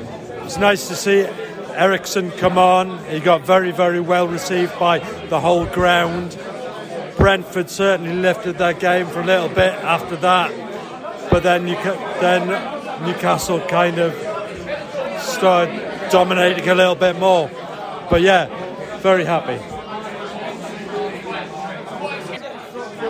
It's 0.46 0.58
nice 0.58 0.86
to 0.86 0.94
see 0.94 1.26
Eriksen 1.74 2.30
come 2.30 2.56
on. 2.56 3.04
He 3.06 3.18
got 3.18 3.44
very, 3.44 3.72
very 3.72 3.98
well 3.98 4.28
received 4.28 4.78
by 4.78 5.00
the 5.28 5.40
whole 5.40 5.66
ground. 5.66 6.38
Brentford 7.16 7.68
certainly 7.68 8.14
lifted 8.14 8.56
their 8.56 8.72
game 8.72 9.08
for 9.08 9.22
a 9.22 9.26
little 9.26 9.48
bit 9.48 9.74
after 9.74 10.14
that, 10.18 10.52
but 11.32 11.42
then 11.42 11.64
then 12.20 12.46
Newcastle 13.04 13.60
kind 13.62 13.98
of 13.98 14.14
started 15.20 16.10
dominating 16.12 16.68
a 16.68 16.76
little 16.76 16.94
bit 16.94 17.18
more. 17.18 17.50
But 18.08 18.22
yeah, 18.22 18.46
very 18.98 19.24
happy. 19.24 19.60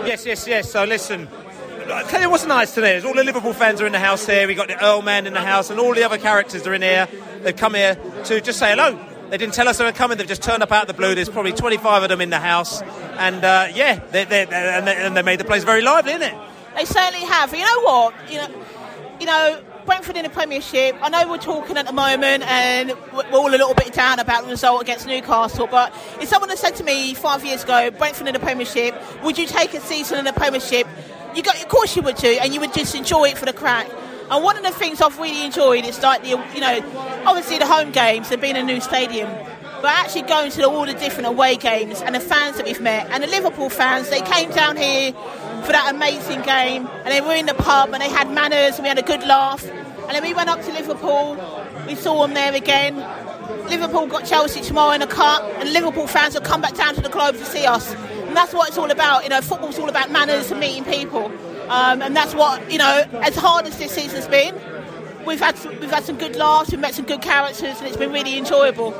Yes, 0.07 0.25
yes, 0.25 0.47
yes. 0.47 0.71
So 0.71 0.85
listen, 0.85 1.27
I 1.89 2.03
tell 2.03 2.19
you 2.19 2.29
what's 2.29 2.45
nice 2.45 2.73
today 2.73 2.97
is 2.97 3.05
all 3.05 3.13
the 3.13 3.23
Liverpool 3.23 3.53
fans 3.53 3.79
are 3.79 3.85
in 3.85 3.93
the 3.93 3.99
house 3.99 4.25
here. 4.25 4.45
We 4.45 4.55
got 4.55 4.67
the 4.67 4.83
Earl 4.83 5.01
man 5.01 5.25
in 5.25 5.33
the 5.33 5.41
house, 5.41 5.69
and 5.69 5.79
all 5.79 5.93
the 5.93 6.03
other 6.03 6.17
characters 6.17 6.67
are 6.67 6.73
in 6.73 6.81
here. 6.81 7.07
They've 7.43 7.55
come 7.55 7.75
here 7.75 7.95
to 8.25 8.41
just 8.41 8.59
say 8.59 8.71
hello. 8.71 8.99
They 9.29 9.37
didn't 9.37 9.53
tell 9.53 9.69
us 9.69 9.77
they 9.77 9.85
were 9.85 9.93
coming. 9.93 10.17
They've 10.17 10.27
just 10.27 10.43
turned 10.43 10.63
up 10.63 10.71
out 10.71 10.81
of 10.81 10.87
the 10.87 10.93
blue. 10.93 11.15
There's 11.15 11.29
probably 11.29 11.53
25 11.53 12.03
of 12.03 12.09
them 12.09 12.19
in 12.19 12.29
the 12.29 12.39
house, 12.39 12.81
and 12.81 13.43
uh, 13.43 13.67
yeah, 13.73 14.01
they, 14.11 14.25
they, 14.25 14.45
and, 14.47 14.85
they, 14.85 14.95
and 14.97 15.15
they 15.15 15.21
made 15.21 15.39
the 15.39 15.45
place 15.45 15.63
very 15.63 15.81
lively, 15.81 16.11
isn't 16.11 16.23
it? 16.23 16.35
They 16.75 16.83
certainly 16.83 17.25
have. 17.25 17.53
You 17.53 17.63
know 17.63 17.81
what? 17.81 18.13
You 18.29 18.37
know, 18.37 18.65
you 19.19 19.25
know. 19.25 19.63
Brentford 19.85 20.17
in 20.17 20.23
the 20.23 20.29
Premiership. 20.29 20.97
I 21.01 21.07
know 21.07 21.29
we're 21.29 21.37
talking 21.37 21.77
at 21.77 21.85
the 21.85 21.93
moment, 21.93 22.43
and 22.43 22.89
we're 23.13 23.23
all 23.31 23.47
a 23.47 23.51
little 23.51 23.73
bit 23.73 23.93
down 23.93 24.19
about 24.19 24.43
the 24.43 24.49
result 24.49 24.81
against 24.81 25.07
Newcastle. 25.07 25.65
But 25.65 25.93
if 26.19 26.27
someone 26.27 26.49
had 26.49 26.57
said 26.57 26.75
to 26.75 26.83
me 26.83 27.13
five 27.13 27.45
years 27.45 27.63
ago, 27.63 27.89
Brentford 27.91 28.27
in 28.27 28.33
the 28.33 28.39
Premiership, 28.41 28.93
would 29.23 29.37
you 29.37 29.47
take 29.47 29.73
a 29.73 29.79
season 29.79 30.19
in 30.19 30.25
the 30.25 30.33
Premiership? 30.33 30.85
You 31.37 31.43
got, 31.43 31.61
of 31.61 31.67
course, 31.67 31.95
you 31.95 32.01
would 32.01 32.15
do, 32.15 32.35
and 32.41 32.51
you 32.51 32.59
would 32.59 32.73
just 32.73 32.95
enjoy 32.95 33.25
it 33.25 33.37
for 33.37 33.45
the 33.45 33.53
crack. 33.53 33.87
And 34.31 34.43
one 34.43 34.57
of 34.57 34.63
the 34.63 34.71
things 34.71 35.01
I've 35.01 35.19
really 35.19 35.45
enjoyed 35.45 35.85
is 35.85 36.01
like 36.01 36.23
the, 36.23 36.29
you 36.29 36.59
know, 36.59 36.81
obviously 37.27 37.59
the 37.59 37.67
home 37.67 37.91
games. 37.91 38.29
They've 38.29 38.41
been 38.41 38.55
a 38.55 38.63
new 38.63 38.81
stadium, 38.81 39.29
but 39.75 39.85
actually 39.85 40.23
going 40.23 40.49
to 40.49 40.63
all 40.67 40.87
the 40.87 40.95
different 40.95 41.27
away 41.27 41.55
games 41.55 42.01
and 42.01 42.15
the 42.15 42.19
fans 42.19 42.57
that 42.57 42.65
we've 42.65 42.81
met 42.81 43.07
and 43.11 43.21
the 43.23 43.27
Liverpool 43.27 43.69
fans. 43.69 44.09
They 44.09 44.21
came 44.21 44.49
down 44.49 44.77
here 44.77 45.13
for 45.61 45.73
that 45.73 45.93
amazing 45.93 46.41
game, 46.41 46.87
and 46.87 47.07
they 47.13 47.21
were 47.21 47.35
in 47.35 47.45
the 47.45 47.53
pub 47.53 47.93
and 47.93 48.01
they 48.01 48.09
had 48.09 48.31
manners 48.31 48.77
and 48.77 48.81
we 48.81 48.87
had 48.89 48.97
a 48.97 49.03
good 49.03 49.21
laugh. 49.21 49.63
And 49.63 50.15
then 50.15 50.23
we 50.23 50.33
went 50.33 50.49
up 50.49 50.63
to 50.63 50.71
Liverpool. 50.73 51.37
We 51.85 51.93
saw 51.93 52.25
them 52.25 52.33
there 52.33 52.55
again. 52.55 52.95
Liverpool 53.69 54.07
got 54.07 54.25
Chelsea 54.25 54.61
tomorrow 54.61 54.93
in 54.93 55.03
a 55.03 55.07
cup, 55.07 55.43
and 55.59 55.71
Liverpool 55.71 56.07
fans 56.07 56.33
will 56.33 56.41
come 56.41 56.61
back 56.61 56.73
down 56.73 56.95
to 56.95 57.01
the 57.01 57.09
Globe 57.09 57.35
to 57.35 57.45
see 57.45 57.67
us. 57.67 57.93
That's 58.37 58.53
what 58.53 58.67
it's 58.69 58.77
all 58.77 58.91
about. 58.91 59.23
You 59.23 59.29
know, 59.29 59.41
football's 59.41 59.79
all 59.79 59.89
about 59.89 60.11
manners 60.11 60.51
and 60.51 60.59
meeting 60.59 60.85
people. 60.85 61.25
Um, 61.69 62.03
and 62.03 62.15
that's 62.15 62.35
what 62.35 62.71
you 62.71 62.77
know. 62.77 63.03
As 63.13 63.35
hard 63.35 63.65
as 63.65 63.79
this 63.79 63.91
season's 63.91 64.27
been, 64.27 64.53
we've 65.25 65.39
had 65.39 65.57
some, 65.57 65.79
we've 65.79 65.89
had 65.89 66.03
some 66.03 66.19
good 66.19 66.35
laughs, 66.35 66.69
we've 66.69 66.79
met 66.79 66.93
some 66.93 67.05
good 67.05 67.23
characters, 67.23 67.79
and 67.79 67.87
it's 67.87 67.97
been 67.97 68.11
really 68.11 68.37
enjoyable. 68.37 68.93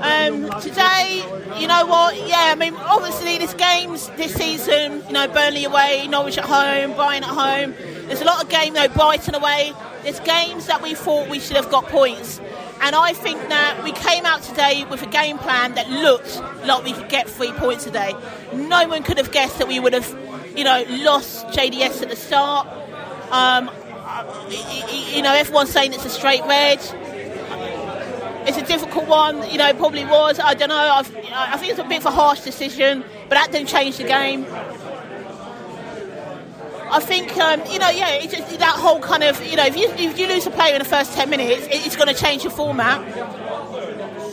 Um, 0.00 0.48
today, 0.60 1.22
you 1.58 1.66
know 1.66 1.84
what? 1.84 2.16
Yeah, 2.26 2.48
I 2.50 2.54
mean, 2.54 2.74
obviously, 2.76 3.36
there's 3.36 3.52
games 3.52 4.08
this 4.16 4.32
season. 4.32 5.04
You 5.06 5.12
know, 5.12 5.28
Burnley 5.28 5.64
away, 5.64 6.06
Norwich 6.08 6.38
at 6.38 6.46
home, 6.46 6.94
Brighton 6.94 7.24
at 7.24 7.34
home. 7.34 7.74
There's 8.06 8.22
a 8.22 8.24
lot 8.24 8.42
of 8.42 8.48
games, 8.48 8.74
though. 8.74 8.88
Brighton 8.88 9.34
away. 9.34 9.74
There's 10.02 10.20
games 10.20 10.64
that 10.66 10.80
we 10.82 10.94
thought 10.94 11.28
we 11.28 11.40
should 11.40 11.56
have 11.56 11.70
got 11.70 11.88
points. 11.88 12.40
And 12.80 12.94
I 12.94 13.12
think 13.12 13.40
that 13.48 13.82
we 13.82 13.92
came 13.92 14.26
out 14.26 14.42
today 14.42 14.84
with 14.84 15.02
a 15.02 15.06
game 15.06 15.38
plan 15.38 15.74
that 15.74 15.88
looked 15.90 16.40
like 16.64 16.84
we 16.84 16.92
could 16.92 17.08
get 17.08 17.28
three 17.28 17.52
points 17.52 17.84
today. 17.84 18.14
No 18.52 18.86
one 18.88 19.02
could 19.02 19.18
have 19.18 19.32
guessed 19.32 19.58
that 19.58 19.68
we 19.68 19.80
would 19.80 19.92
have, 19.92 20.08
you 20.56 20.64
know, 20.64 20.84
lost 20.88 21.46
JDS 21.48 22.02
at 22.02 22.10
the 22.10 22.16
start. 22.16 22.66
Um, 23.30 23.70
you 25.14 25.22
know, 25.22 25.34
everyone's 25.34 25.70
saying 25.70 25.92
it's 25.94 26.04
a 26.04 26.10
straight 26.10 26.42
red. 26.42 26.78
It's 28.48 28.58
a 28.58 28.64
difficult 28.64 29.08
one, 29.08 29.48
you 29.50 29.58
know, 29.58 29.72
probably 29.74 30.04
was. 30.04 30.38
I 30.38 30.54
don't 30.54 30.68
know. 30.68 30.76
I've, 30.76 31.12
I 31.32 31.56
think 31.56 31.72
it's 31.72 31.80
a 31.80 31.84
bit 31.84 31.98
of 31.98 32.06
a 32.06 32.10
harsh 32.12 32.40
decision, 32.42 33.02
but 33.28 33.34
that 33.34 33.50
didn't 33.50 33.68
change 33.68 33.96
the 33.96 34.04
game. 34.04 34.46
I 36.88 37.00
think, 37.00 37.36
um, 37.36 37.62
you 37.66 37.78
know, 37.78 37.90
yeah, 37.90 38.20
just, 38.20 38.58
that 38.58 38.76
whole 38.76 39.00
kind 39.00 39.24
of, 39.24 39.44
you 39.44 39.56
know, 39.56 39.66
if 39.66 39.76
you, 39.76 39.88
if 39.90 40.18
you 40.18 40.28
lose 40.28 40.46
a 40.46 40.50
player 40.50 40.74
in 40.74 40.78
the 40.78 40.88
first 40.88 41.12
10 41.14 41.28
minutes, 41.28 41.66
it's 41.70 41.96
going 41.96 42.08
to 42.08 42.14
change 42.14 42.44
your 42.44 42.52
format. 42.52 43.00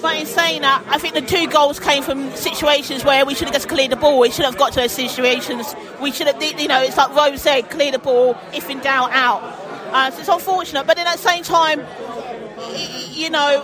But 0.01 0.17
in 0.17 0.25
saying 0.25 0.61
that, 0.61 0.83
I 0.87 0.97
think 0.97 1.13
the 1.13 1.21
two 1.21 1.47
goals 1.47 1.79
came 1.79 2.03
from 2.03 2.29
situations 2.35 3.05
where 3.05 3.25
we 3.25 3.33
should 3.33 3.47
have 3.47 3.53
just 3.53 3.69
cleared 3.69 3.91
the 3.91 3.95
ball. 3.95 4.19
We 4.19 4.31
should 4.31 4.45
have 4.45 4.57
got 4.57 4.73
to 4.73 4.81
those 4.81 4.91
situations. 4.91 5.73
We 6.01 6.11
should 6.11 6.27
have, 6.27 6.43
you 6.43 6.67
know, 6.67 6.83
it's 6.83 6.97
like 6.97 7.15
Rose 7.15 7.41
said, 7.41 7.69
clear 7.69 7.91
the 7.91 7.99
ball, 7.99 8.37
if 8.53 8.69
in 8.69 8.79
doubt, 8.81 9.11
out. 9.13 9.41
Uh, 9.93 10.11
so 10.11 10.19
it's 10.19 10.27
unfortunate. 10.29 10.85
But 10.85 10.97
then 10.97 11.07
at 11.07 11.15
the 11.15 11.21
same 11.21 11.43
time, 11.43 11.81
you 13.11 13.29
know, 13.29 13.63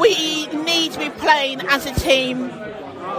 we 0.00 0.46
need 0.48 0.92
to 0.92 0.98
be 0.98 1.10
playing 1.10 1.60
as 1.68 1.86
a 1.86 1.94
team. 1.94 2.50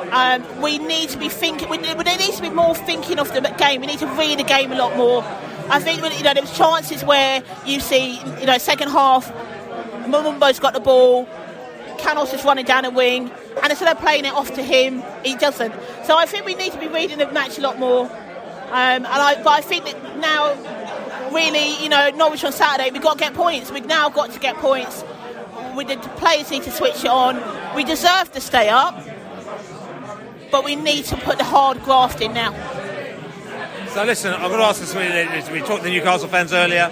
Um, 0.09 0.61
we 0.61 0.77
need 0.77 1.09
to 1.09 1.17
be 1.17 1.29
thinking. 1.29 1.69
We, 1.69 1.77
there 1.77 1.95
needs 2.17 2.37
to 2.37 2.41
be 2.41 2.49
more 2.49 2.75
thinking 2.75 3.19
of 3.19 3.33
the 3.33 3.41
game. 3.57 3.81
We 3.81 3.87
need 3.87 3.99
to 3.99 4.07
read 4.07 4.39
the 4.39 4.43
game 4.43 4.71
a 4.71 4.75
lot 4.75 4.95
more. 4.97 5.23
I 5.69 5.79
think 5.79 6.01
you 6.17 6.23
know 6.23 6.33
there's 6.33 6.55
chances 6.57 7.03
where 7.03 7.43
you 7.65 7.79
see 7.79 8.19
you 8.39 8.45
know 8.45 8.57
second 8.57 8.89
half, 8.89 9.31
Mbeumo's 10.05 10.59
got 10.59 10.73
the 10.73 10.79
ball, 10.79 11.27
Canos 11.97 12.33
is 12.33 12.43
running 12.43 12.65
down 12.65 12.85
a 12.85 12.89
wing, 12.89 13.31
and 13.61 13.69
instead 13.69 13.95
of 13.95 14.01
playing 14.01 14.25
it 14.25 14.33
off 14.33 14.53
to 14.55 14.63
him, 14.63 15.03
he 15.23 15.35
doesn't. 15.35 15.73
So 16.05 16.17
I 16.17 16.25
think 16.25 16.45
we 16.45 16.55
need 16.55 16.73
to 16.73 16.79
be 16.79 16.87
reading 16.87 17.19
the 17.19 17.31
match 17.31 17.57
a 17.57 17.61
lot 17.61 17.79
more. 17.79 18.05
Um, 18.05 19.05
and 19.05 19.07
I, 19.07 19.35
but 19.43 19.49
I 19.49 19.61
think 19.61 19.85
that 19.85 20.17
now, 20.19 21.29
really, 21.31 21.81
you 21.83 21.89
know, 21.89 22.09
Norwich 22.11 22.43
on 22.43 22.53
Saturday, 22.53 22.89
we've 22.91 23.01
got 23.01 23.17
to 23.17 23.19
get 23.19 23.33
points. 23.33 23.69
We've 23.69 23.85
now 23.85 24.09
got 24.09 24.31
to 24.31 24.39
get 24.39 24.55
points 24.57 25.03
we 25.75 25.85
the 25.85 25.97
players 26.17 26.49
need 26.51 26.63
to 26.63 26.71
switch 26.71 27.03
it 27.03 27.07
on. 27.09 27.41
We 27.75 27.83
deserve 27.83 28.31
to 28.33 28.41
stay 28.41 28.69
up, 28.69 28.95
but 30.51 30.63
we 30.63 30.75
need 30.75 31.05
to 31.05 31.17
put 31.17 31.37
the 31.37 31.43
hard 31.43 31.81
graft 31.83 32.21
in 32.21 32.33
now. 32.33 32.53
So 33.89 34.03
listen, 34.03 34.33
I'm 34.33 34.49
going 34.49 34.59
to 34.59 34.65
ask 34.65 34.79
this. 34.79 35.49
We 35.49 35.59
talked 35.59 35.83
to 35.83 35.89
the 35.89 35.91
Newcastle 35.91 36.27
fans 36.27 36.53
earlier, 36.53 36.89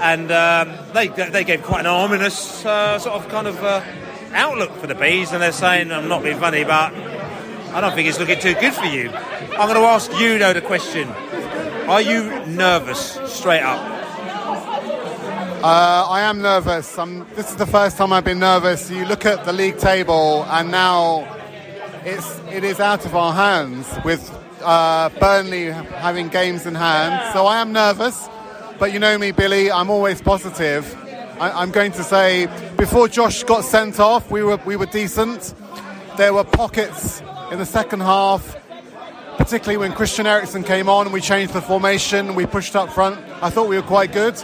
and 0.00 0.30
um, 0.32 0.76
they 0.92 1.08
they 1.08 1.44
gave 1.44 1.62
quite 1.62 1.80
an 1.80 1.86
ominous 1.86 2.64
uh, 2.64 2.98
sort 2.98 3.14
of 3.14 3.28
kind 3.28 3.46
of 3.46 3.62
uh, 3.62 3.82
outlook 4.32 4.72
for 4.78 4.86
the 4.86 4.94
bees, 4.94 5.32
and 5.32 5.42
they're 5.42 5.52
saying 5.52 5.92
I'm 5.92 6.08
not 6.08 6.22
being 6.22 6.38
funny, 6.38 6.64
but 6.64 6.92
I 7.72 7.80
don't 7.80 7.94
think 7.94 8.08
it's 8.08 8.18
looking 8.18 8.40
too 8.40 8.54
good 8.54 8.74
for 8.74 8.86
you. 8.86 9.10
I'm 9.10 9.68
going 9.68 9.80
to 9.80 9.86
ask 9.86 10.12
you 10.18 10.38
though 10.38 10.52
the 10.52 10.60
question: 10.60 11.08
Are 11.88 12.02
you 12.02 12.44
nervous 12.46 13.18
straight 13.26 13.62
up? 13.62 13.92
Uh, 15.62 16.06
I 16.10 16.20
am 16.22 16.42
nervous. 16.42 16.98
I'm, 16.98 17.26
this 17.36 17.48
is 17.48 17.56
the 17.56 17.66
first 17.66 17.96
time 17.96 18.12
I've 18.12 18.24
been 18.24 18.40
nervous. 18.40 18.90
You 18.90 19.06
look 19.06 19.24
at 19.24 19.46
the 19.46 19.52
league 19.52 19.78
table, 19.78 20.44
and 20.44 20.70
now 20.70 21.43
it's 22.04 22.38
it 22.50 22.64
is 22.64 22.80
out 22.80 23.06
of 23.06 23.16
our 23.16 23.32
hands 23.32 23.86
with 24.04 24.30
uh, 24.62 25.08
Burnley 25.20 25.70
having 25.70 26.28
games 26.28 26.66
in 26.66 26.74
hand. 26.74 27.32
So 27.32 27.46
I 27.46 27.60
am 27.60 27.72
nervous, 27.72 28.28
but 28.78 28.92
you 28.92 28.98
know 28.98 29.16
me, 29.16 29.32
Billy. 29.32 29.70
I'm 29.70 29.90
always 29.90 30.20
positive. 30.20 30.94
I, 31.40 31.62
am 31.62 31.70
going 31.70 31.92
to 31.92 32.04
say 32.04 32.46
before 32.76 33.08
Josh 33.08 33.42
got 33.44 33.64
sent 33.64 33.98
off, 33.98 34.30
we 34.30 34.42
were 34.42 34.58
we 34.66 34.76
were 34.76 34.86
decent. 34.86 35.54
There 36.16 36.34
were 36.34 36.44
pockets 36.44 37.22
in 37.50 37.58
the 37.58 37.66
second 37.66 38.00
half, 38.00 38.56
particularly 39.38 39.78
when 39.78 39.92
Christian 39.92 40.26
Eriksen 40.26 40.62
came 40.62 40.88
on 40.88 41.06
and 41.06 41.12
we 41.12 41.20
changed 41.20 41.54
the 41.54 41.62
formation. 41.62 42.34
We 42.34 42.46
pushed 42.46 42.76
up 42.76 42.92
front. 42.92 43.18
I 43.42 43.50
thought 43.50 43.68
we 43.68 43.76
were 43.76 43.82
quite 43.82 44.12
good. 44.12 44.34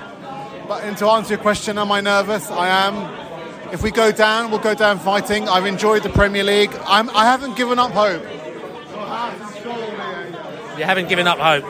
But 0.66 0.84
and 0.84 0.96
to 0.98 1.06
answer 1.08 1.34
your 1.34 1.42
question, 1.42 1.78
am 1.78 1.92
I 1.92 2.00
nervous? 2.00 2.50
I 2.50 2.68
am. 2.68 3.29
If 3.72 3.82
we 3.82 3.90
go 3.90 4.10
down, 4.10 4.50
we'll 4.50 4.60
go 4.60 4.74
down 4.74 4.98
fighting. 4.98 5.48
I've 5.48 5.66
enjoyed 5.66 6.02
the 6.02 6.08
Premier 6.08 6.42
League. 6.42 6.72
I'm, 6.86 7.08
I 7.10 7.24
haven't 7.24 7.56
given 7.56 7.78
up 7.78 7.92
hope. 7.92 8.22
You 10.76 10.84
haven't 10.84 11.08
given 11.08 11.26
up 11.26 11.38
hope, 11.38 11.64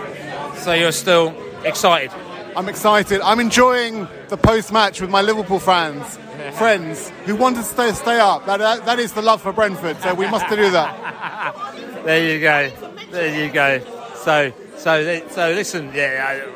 so 0.57 0.73
you're 0.73 0.93
still 0.93 1.35
excited. 1.65 2.11
I'm 2.57 2.69
excited. 2.69 3.21
I'm 3.21 3.39
enjoying 3.39 4.09
the 4.29 4.37
post-match 4.37 5.01
with 5.01 5.11
my 5.11 5.21
Liverpool 5.21 5.59
fans, 5.59 6.19
friends 6.57 7.11
who 7.27 7.37
want 7.37 7.57
to 7.57 7.63
stay 7.63 7.93
stay 7.93 8.19
up. 8.19 8.47
That, 8.47 8.59
that, 8.59 8.87
that 8.87 8.99
is 8.99 9.13
the 9.13 9.23
love 9.23 9.43
for 9.43 9.53
Brentford. 9.53 10.01
So 10.01 10.15
we 10.15 10.27
must 10.29 10.49
do 10.49 10.71
that. 10.71 11.65
there 12.05 12.33
you 12.33 12.41
go. 12.41 12.71
There 13.11 13.45
you 13.45 13.53
go. 13.53 13.81
So 14.15 14.53
so 14.77 15.29
so 15.29 15.51
listen. 15.51 15.93
Yeah. 15.95 16.47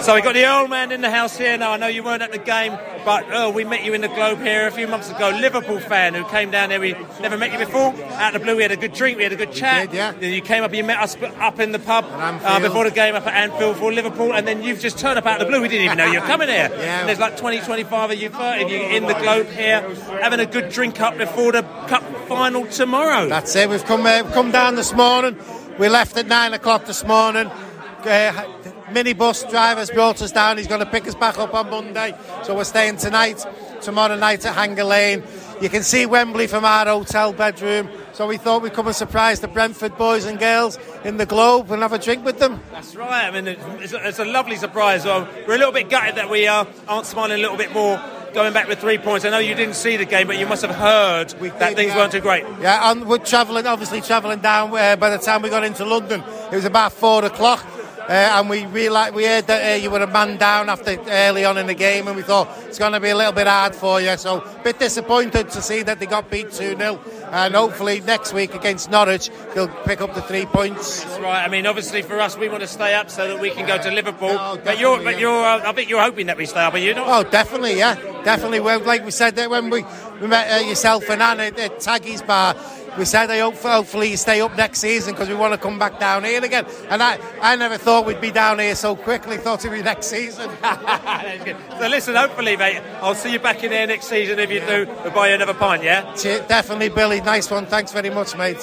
So 0.00 0.14
we 0.14 0.20
got 0.22 0.34
the 0.34 0.48
old 0.48 0.70
man 0.70 0.92
in 0.92 1.00
the 1.00 1.10
house 1.10 1.36
here. 1.36 1.56
Now 1.58 1.72
I 1.72 1.76
know 1.78 1.88
you 1.88 2.02
weren't 2.04 2.22
at 2.22 2.30
the 2.30 2.38
game, 2.38 2.78
but 3.04 3.26
oh, 3.32 3.50
we 3.50 3.64
met 3.64 3.84
you 3.84 3.92
in 3.92 4.02
the 4.02 4.08
Globe 4.08 4.38
here 4.38 4.66
a 4.66 4.70
few 4.70 4.86
months 4.86 5.10
ago. 5.10 5.30
Liverpool 5.30 5.80
fan 5.80 6.14
who 6.14 6.24
came 6.24 6.50
down 6.50 6.68
there. 6.68 6.80
We 6.80 6.92
never 7.20 7.36
met 7.36 7.52
you 7.52 7.58
before. 7.58 7.92
Out 8.12 8.34
of 8.34 8.40
the 8.40 8.44
blue, 8.44 8.56
we 8.56 8.62
had 8.62 8.70
a 8.70 8.76
good 8.76 8.92
drink, 8.92 9.16
we 9.16 9.24
had 9.24 9.32
a 9.32 9.36
good 9.36 9.52
chat. 9.52 9.90
Did, 9.90 9.96
yeah. 9.96 10.12
Then 10.12 10.32
you 10.32 10.42
came 10.42 10.62
up, 10.62 10.72
you 10.72 10.84
met 10.84 10.98
us 10.98 11.16
up 11.40 11.58
in 11.58 11.72
the 11.72 11.78
pub 11.78 12.04
uh, 12.08 12.60
before 12.60 12.84
the 12.84 12.90
game 12.90 13.14
up 13.14 13.26
at 13.26 13.34
Anfield 13.34 13.78
for 13.78 13.92
Liverpool, 13.92 14.32
and 14.32 14.46
then 14.46 14.62
you've 14.62 14.80
just 14.80 14.98
turned 14.98 15.18
up 15.18 15.26
out 15.26 15.40
of 15.40 15.46
the 15.46 15.50
blue. 15.50 15.60
We 15.60 15.68
didn't 15.68 15.86
even 15.86 15.98
know 15.98 16.06
you 16.06 16.20
were 16.20 16.26
coming 16.26 16.48
here. 16.48 16.68
yeah. 16.72 17.00
And 17.00 17.08
there's 17.08 17.18
like 17.18 17.36
20, 17.36 17.60
25 17.60 18.10
of 18.12 18.18
you, 18.20 18.28
30 18.28 18.64
of 18.64 18.70
you 18.70 18.78
in 18.78 19.06
the 19.06 19.14
Globe 19.14 19.48
here, 19.48 19.80
having 20.20 20.40
a 20.40 20.46
good 20.46 20.68
drink 20.68 21.00
up 21.00 21.18
before 21.18 21.52
the 21.52 21.62
cup 21.88 22.04
final 22.28 22.66
tomorrow. 22.66 23.28
That's 23.28 23.56
it. 23.56 23.68
We've 23.68 23.84
come 23.84 24.06
uh, 24.06 24.22
come 24.32 24.52
down 24.52 24.76
this 24.76 24.92
morning. 24.92 25.36
We 25.78 25.88
left 25.88 26.16
at 26.16 26.26
nine 26.26 26.54
o'clock 26.54 26.86
this 26.86 27.04
morning. 27.04 27.48
Uh, 27.48 28.46
minibus 28.88 29.48
driver's 29.50 29.90
brought 29.90 30.22
us 30.22 30.32
down. 30.32 30.58
He's 30.58 30.66
going 30.66 30.80
to 30.80 30.90
pick 30.90 31.06
us 31.06 31.14
back 31.14 31.38
up 31.38 31.54
on 31.54 31.70
Monday. 31.70 32.14
So 32.44 32.54
we're 32.54 32.64
staying 32.64 32.96
tonight, 32.96 33.44
tomorrow 33.82 34.16
night 34.16 34.44
at 34.44 34.54
Hanger 34.54 34.84
Lane. 34.84 35.22
You 35.60 35.68
can 35.70 35.82
see 35.82 36.04
Wembley 36.04 36.46
from 36.46 36.64
our 36.64 36.84
hotel 36.84 37.32
bedroom. 37.32 37.88
So 38.12 38.26
we 38.26 38.36
thought 38.36 38.62
we'd 38.62 38.74
come 38.74 38.86
and 38.86 38.96
surprise 38.96 39.40
the 39.40 39.48
Brentford 39.48 39.96
boys 39.96 40.24
and 40.24 40.38
girls 40.38 40.78
in 41.04 41.16
the 41.16 41.26
Globe 41.26 41.70
and 41.70 41.82
have 41.82 41.92
a 41.92 41.98
drink 41.98 42.24
with 42.24 42.38
them. 42.38 42.60
That's 42.72 42.94
right. 42.94 43.24
I 43.24 43.30
mean, 43.30 43.46
it's 43.80 43.92
a, 43.92 44.08
it's 44.08 44.18
a 44.18 44.24
lovely 44.24 44.56
surprise. 44.56 45.04
Well, 45.04 45.28
we're 45.46 45.54
a 45.54 45.58
little 45.58 45.72
bit 45.72 45.88
gutted 45.88 46.16
that 46.16 46.28
we 46.28 46.46
uh, 46.46 46.64
aren't 46.88 47.06
smiling 47.06 47.38
a 47.38 47.42
little 47.42 47.56
bit 47.56 47.72
more 47.72 48.02
going 48.34 48.52
back 48.52 48.68
with 48.68 48.78
three 48.78 48.98
points. 48.98 49.24
I 49.24 49.30
know 49.30 49.38
you 49.38 49.54
didn't 49.54 49.76
see 49.76 49.96
the 49.96 50.04
game, 50.04 50.26
but 50.26 50.38
you 50.38 50.46
must 50.46 50.60
have 50.60 50.74
heard 50.74 51.30
that 51.30 51.68
did, 51.68 51.76
things 51.76 51.88
yeah. 51.92 51.96
weren't 51.96 52.12
too 52.12 52.20
great. 52.20 52.44
Yeah, 52.60 52.90
and 52.90 53.08
we're 53.08 53.16
travelling, 53.16 53.66
obviously 53.66 54.02
travelling 54.02 54.40
down. 54.40 54.76
Uh, 54.76 54.96
by 54.96 55.08
the 55.08 55.18
time 55.18 55.40
we 55.40 55.48
got 55.48 55.64
into 55.64 55.86
London, 55.86 56.22
it 56.52 56.54
was 56.54 56.66
about 56.66 56.92
four 56.92 57.24
o'clock. 57.24 57.64
Uh, 58.08 58.38
and 58.38 58.48
we 58.48 58.64
realized 58.66 59.14
we 59.16 59.24
heard 59.24 59.48
that 59.48 59.72
uh, 59.72 59.82
you 59.82 59.90
were 59.90 60.00
a 60.00 60.06
man 60.06 60.36
down 60.36 60.68
after 60.68 60.96
early 61.08 61.44
on 61.44 61.58
in 61.58 61.66
the 61.66 61.74
game, 61.74 62.06
and 62.06 62.16
we 62.16 62.22
thought 62.22 62.48
it's 62.68 62.78
going 62.78 62.92
to 62.92 63.00
be 63.00 63.08
a 63.08 63.16
little 63.16 63.32
bit 63.32 63.48
hard 63.48 63.74
for 63.74 64.00
you. 64.00 64.16
So, 64.16 64.42
a 64.42 64.60
bit 64.62 64.78
disappointed 64.78 65.50
to 65.50 65.60
see 65.60 65.82
that 65.82 65.98
they 65.98 66.06
got 66.06 66.30
beat 66.30 66.52
2 66.52 66.76
0. 66.76 67.00
And 67.32 67.54
hopefully, 67.54 68.00
next 68.02 68.32
week 68.32 68.54
against 68.54 68.90
Norwich, 68.92 69.30
they'll 69.54 69.66
pick 69.84 70.00
up 70.00 70.14
the 70.14 70.22
three 70.22 70.46
points. 70.46 71.02
That's 71.02 71.20
right. 71.20 71.44
I 71.44 71.48
mean, 71.48 71.66
obviously, 71.66 72.02
for 72.02 72.20
us, 72.20 72.36
we 72.36 72.48
want 72.48 72.60
to 72.60 72.68
stay 72.68 72.94
up 72.94 73.10
so 73.10 73.26
that 73.26 73.40
we 73.40 73.50
can 73.50 73.66
go 73.66 73.76
to 73.76 73.90
Liverpool. 73.90 74.36
Oh, 74.38 74.60
but 74.64 74.78
you're, 74.78 75.02
but 75.02 75.18
you're, 75.18 75.44
uh, 75.44 75.68
I 75.68 75.72
think 75.72 75.90
you're 75.90 76.02
hoping 76.02 76.26
that 76.26 76.36
we 76.36 76.46
stay 76.46 76.60
up, 76.60 76.74
are 76.74 76.78
you 76.78 76.94
not? 76.94 77.08
Oh, 77.08 77.28
definitely, 77.28 77.76
yeah, 77.76 77.96
definitely. 78.22 78.60
Well, 78.60 78.80
like 78.80 79.04
we 79.04 79.10
said 79.10 79.34
that 79.34 79.50
when 79.50 79.68
we, 79.68 79.84
we 80.20 80.28
met 80.28 80.62
uh, 80.62 80.64
yourself 80.64 81.10
and 81.10 81.20
Anna 81.20 81.42
at 81.42 81.80
Taggy's 81.80 82.22
bar, 82.22 82.54
we 82.98 83.04
said 83.04 83.30
I 83.30 83.40
hope 83.40 83.56
hopefully 83.56 84.10
you 84.10 84.16
stay 84.16 84.40
up 84.40 84.56
next 84.56 84.80
season 84.80 85.12
because 85.12 85.28
we 85.28 85.34
want 85.34 85.52
to 85.52 85.58
come 85.58 85.78
back 85.78 86.00
down 86.00 86.24
here 86.24 86.42
again. 86.44 86.66
And 86.88 87.02
I, 87.02 87.18
I 87.40 87.56
never 87.56 87.76
thought 87.76 88.06
we'd 88.06 88.20
be 88.20 88.30
down 88.30 88.58
here 88.58 88.74
so 88.74 88.96
quickly. 88.96 89.36
Thought 89.36 89.64
it'd 89.64 89.72
be 89.72 89.82
next 89.82 90.06
season. 90.06 90.50
so 90.62 91.88
listen, 91.88 92.14
hopefully, 92.14 92.56
mate, 92.56 92.82
I'll 93.00 93.14
see 93.14 93.32
you 93.32 93.38
back 93.38 93.62
in 93.64 93.72
here 93.72 93.86
next 93.86 94.06
season. 94.06 94.38
If 94.38 94.50
you 94.50 94.60
do, 94.60 94.86
we'll 95.04 95.12
buy 95.12 95.28
you 95.28 95.34
another 95.34 95.54
pint. 95.54 95.82
Yeah. 95.82 96.02
Definitely, 96.48 96.88
Billy. 96.88 97.20
Nice 97.20 97.50
one. 97.50 97.66
Thanks 97.66 97.92
very 97.92 98.10
much, 98.10 98.36
mate. 98.36 98.60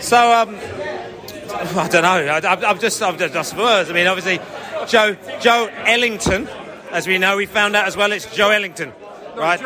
So 0.00 0.32
um, 0.32 0.56
I 1.76 1.88
don't 1.90 2.02
know. 2.02 2.08
I, 2.08 2.70
I'm 2.70 2.78
just, 2.78 3.02
I'm 3.02 3.18
just 3.18 3.56
words. 3.56 3.90
I 3.90 3.92
mean, 3.92 4.06
obviously, 4.06 4.40
Joe, 4.86 5.16
Joe 5.40 5.70
Ellington, 5.86 6.48
as 6.90 7.06
we 7.06 7.18
know, 7.18 7.36
we 7.36 7.46
found 7.46 7.76
out 7.76 7.86
as 7.86 7.96
well. 7.96 8.12
It's 8.12 8.26
Joelinton 8.26 8.92
right? 9.40 9.60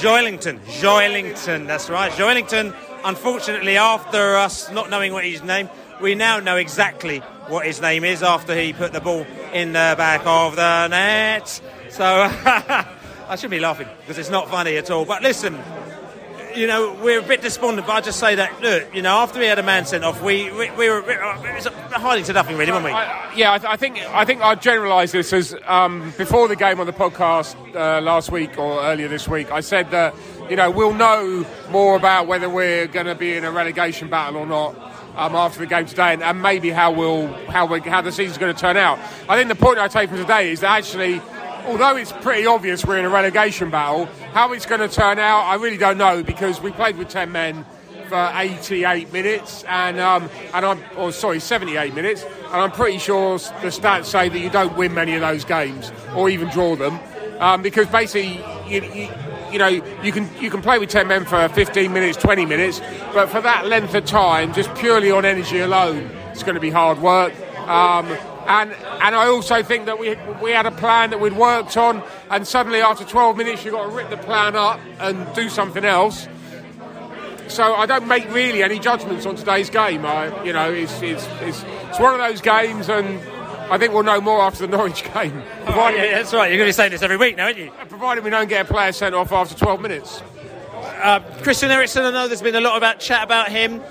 Joelinton. 0.00 0.58
Joe 0.80 1.66
that's 1.66 1.90
right. 1.90 2.10
Joelinton, 2.12 2.74
unfortunately, 3.04 3.76
after 3.76 4.36
us 4.36 4.70
not 4.70 4.88
knowing 4.88 5.12
what 5.12 5.24
his 5.24 5.42
name, 5.42 5.68
we 6.00 6.14
now 6.14 6.40
know 6.40 6.56
exactly 6.56 7.18
what 7.48 7.66
his 7.66 7.80
name 7.80 8.02
is 8.02 8.22
after 8.22 8.54
he 8.54 8.72
put 8.72 8.92
the 8.92 9.00
ball 9.00 9.26
in 9.52 9.68
the 9.68 9.94
back 9.96 10.22
of 10.24 10.56
the 10.56 10.88
net. 10.88 11.60
So 11.90 12.04
I 12.04 13.36
shouldn't 13.36 13.50
be 13.50 13.60
laughing 13.60 13.88
because 14.00 14.18
it's 14.18 14.30
not 14.30 14.48
funny 14.48 14.78
at 14.78 14.90
all. 14.90 15.04
But 15.04 15.22
listen, 15.22 15.54
you 16.56 16.66
know, 16.66 16.96
we're 17.02 17.20
a 17.20 17.22
bit 17.22 17.42
despondent, 17.42 17.86
but 17.86 17.94
I 17.94 18.00
just 18.00 18.18
say 18.18 18.34
that, 18.36 18.60
look, 18.60 18.94
you 18.94 19.02
know, 19.02 19.16
after 19.18 19.38
we 19.38 19.46
had 19.46 19.58
a 19.58 19.62
man 19.62 19.86
sent 19.86 20.04
off, 20.04 20.22
we, 20.22 20.50
we, 20.52 20.70
we 20.72 20.88
were 20.88 20.98
it 21.10 21.54
was 21.54 21.66
hardly 21.66 22.22
to 22.24 22.32
nothing, 22.32 22.56
really, 22.56 22.72
weren't 22.72 22.84
we? 22.84 22.90
I, 22.90 23.34
yeah, 23.34 23.52
I, 23.52 23.58
th- 23.58 23.70
I, 23.70 23.76
think 23.76 23.98
I 23.98 24.24
think 24.24 24.42
I'd 24.42 24.62
generalise 24.62 25.12
this 25.12 25.32
as 25.32 25.54
um, 25.66 26.12
before 26.18 26.48
the 26.48 26.56
game 26.56 26.80
on 26.80 26.86
the 26.86 26.92
podcast 26.92 27.56
uh, 27.74 28.00
last 28.00 28.30
week 28.30 28.58
or 28.58 28.82
earlier 28.82 29.08
this 29.08 29.28
week, 29.28 29.50
I 29.50 29.60
said 29.60 29.90
that, 29.90 30.14
you 30.50 30.56
know, 30.56 30.70
we'll 30.70 30.94
know 30.94 31.46
more 31.70 31.96
about 31.96 32.26
whether 32.26 32.48
we're 32.48 32.86
going 32.86 33.06
to 33.06 33.14
be 33.14 33.36
in 33.36 33.44
a 33.44 33.50
relegation 33.50 34.08
battle 34.08 34.40
or 34.40 34.46
not. 34.46 34.90
Um, 35.14 35.34
after 35.34 35.60
the 35.60 35.66
game 35.66 35.84
today, 35.84 36.14
and, 36.14 36.22
and 36.22 36.40
maybe 36.40 36.70
how 36.70 36.90
we'll 36.90 37.26
how 37.50 37.66
we 37.66 37.80
how 37.80 38.00
the 38.00 38.10
season's 38.10 38.38
going 38.38 38.54
to 38.54 38.58
turn 38.58 38.78
out. 38.78 38.98
I 39.28 39.36
think 39.36 39.50
the 39.50 39.54
point 39.54 39.78
I 39.78 39.86
take 39.86 40.08
from 40.08 40.16
today 40.16 40.50
is 40.50 40.60
that 40.60 40.78
actually 40.78 41.20
although 41.66 41.96
it's 41.96 42.12
pretty 42.12 42.46
obvious 42.46 42.84
we're 42.84 42.98
in 42.98 43.04
a 43.04 43.10
relegation 43.10 43.70
battle, 43.70 44.06
how 44.32 44.52
it's 44.52 44.66
going 44.66 44.80
to 44.80 44.88
turn 44.88 45.18
out, 45.18 45.42
I 45.42 45.54
really 45.56 45.76
don't 45.76 45.98
know 45.98 46.22
because 46.22 46.60
we 46.60 46.72
played 46.72 46.96
with 46.96 47.08
10 47.08 47.32
men 47.32 47.64
for 48.08 48.30
88 48.34 49.12
minutes 49.12 49.64
and 49.64 49.98
um, 49.98 50.28
and 50.52 50.66
I'm 50.66 50.80
or 50.96 51.12
sorry 51.12 51.40
78 51.40 51.94
minutes 51.94 52.24
and 52.24 52.54
I'm 52.54 52.70
pretty 52.70 52.98
sure 52.98 53.38
the 53.38 53.68
stats 53.68 54.06
say 54.06 54.28
that 54.28 54.38
you 54.38 54.50
don't 54.50 54.76
win 54.76 54.92
many 54.94 55.14
of 55.14 55.20
those 55.20 55.44
games 55.44 55.90
or 56.14 56.28
even 56.28 56.48
draw 56.48 56.76
them. 56.76 56.98
Um, 57.38 57.62
because 57.62 57.86
basically 57.88 58.36
you, 58.68 58.82
you, 58.94 59.08
you 59.50 59.58
know 59.58 59.68
you 60.02 60.12
can 60.12 60.28
you 60.40 60.50
can 60.50 60.62
play 60.62 60.78
with 60.78 60.90
10 60.90 61.08
men 61.08 61.24
for 61.24 61.48
15 61.48 61.92
minutes 61.92 62.16
20 62.16 62.46
minutes 62.46 62.80
but 63.12 63.28
for 63.28 63.40
that 63.40 63.66
length 63.66 63.94
of 63.94 64.04
time 64.04 64.52
just 64.52 64.72
purely 64.76 65.10
on 65.10 65.24
energy 65.24 65.58
alone 65.58 66.08
it's 66.32 66.42
going 66.42 66.54
to 66.54 66.60
be 66.60 66.70
hard 66.70 66.98
work. 66.98 67.32
Um, 67.68 68.06
and 68.46 68.72
and 68.72 69.14
I 69.14 69.26
also 69.26 69.62
think 69.62 69.86
that 69.86 69.98
we 69.98 70.16
we 70.42 70.50
had 70.52 70.66
a 70.66 70.70
plan 70.70 71.10
that 71.10 71.20
we'd 71.20 71.32
worked 71.34 71.76
on, 71.76 72.02
and 72.30 72.46
suddenly 72.46 72.80
after 72.80 73.04
12 73.04 73.36
minutes 73.36 73.64
you've 73.64 73.74
got 73.74 73.88
to 73.88 73.94
rip 73.94 74.10
the 74.10 74.16
plan 74.16 74.56
up 74.56 74.80
and 74.98 75.32
do 75.34 75.48
something 75.48 75.84
else. 75.84 76.28
So 77.48 77.74
I 77.74 77.84
don't 77.84 78.08
make 78.08 78.32
really 78.32 78.62
any 78.62 78.78
judgments 78.78 79.26
on 79.26 79.36
today's 79.36 79.68
game. 79.68 80.06
I, 80.06 80.42
you 80.42 80.54
know, 80.54 80.72
it's, 80.72 81.02
it's, 81.02 81.26
it's, 81.42 81.62
it's 81.88 82.00
one 82.00 82.14
of 82.14 82.20
those 82.20 82.40
games, 82.40 82.88
and 82.88 83.20
I 83.70 83.76
think 83.76 83.92
we'll 83.92 84.04
know 84.04 84.22
more 84.22 84.40
after 84.40 84.66
the 84.66 84.74
Norwich 84.76 85.04
game. 85.12 85.42
Oh, 85.66 85.88
yeah, 85.88 86.12
that's 86.12 86.32
right. 86.32 86.50
You're 86.50 86.58
going 86.58 86.66
to 86.66 86.68
be 86.68 86.72
saying 86.72 86.92
this 86.92 87.02
every 87.02 87.18
week 87.18 87.36
now, 87.36 87.44
aren't 87.44 87.58
you? 87.58 87.70
Provided 87.90 88.24
we 88.24 88.30
don't 88.30 88.48
get 88.48 88.70
a 88.70 88.72
player 88.72 88.92
sent 88.92 89.14
off 89.14 89.32
after 89.32 89.54
12 89.54 89.82
minutes. 89.82 90.22
Uh, 91.02 91.20
Christian 91.42 91.70
Eriksen, 91.70 92.04
I 92.04 92.10
know 92.10 92.26
there's 92.26 92.40
been 92.40 92.54
a 92.54 92.60
lot 92.60 92.78
about 92.78 93.00
chat 93.00 93.22
about 93.22 93.50
him. 93.50 93.82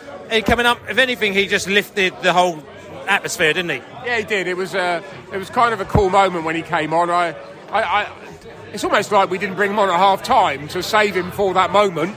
Coming 0.46 0.66
up, 0.66 0.80
if 0.90 0.98
anything, 0.98 1.34
he 1.34 1.46
just 1.46 1.68
lifted 1.68 2.14
the 2.24 2.34
whole 2.34 2.64
atmosphere, 3.12 3.54
didn't 3.54 3.72
he? 3.72 3.78
Yeah, 4.06 4.18
he 4.20 4.24
did. 4.24 4.48
It 4.48 4.56
was 4.56 4.74
uh, 4.74 5.04
it 5.34 5.38
was 5.38 5.50
kind 5.50 5.74
of 5.74 5.82
a 5.82 5.86
cool 5.86 6.10
moment 6.10 6.46
when 6.46 6.56
he 6.56 6.62
came 6.62 6.94
on. 6.94 7.10
I, 7.10 7.36
I, 7.70 7.82
I 7.82 8.12
it's 8.74 8.84
almost 8.84 9.12
like 9.12 9.30
we 9.30 9.38
didn't 9.38 9.56
bring 9.56 9.72
him 9.72 9.80
on 9.80 9.90
at 9.90 9.98
half 9.98 10.24
time 10.24 10.70
to 10.70 10.82
save 10.82 11.16
him 11.16 11.32
for 11.32 11.54
that 11.54 11.72
moment. 11.72 12.16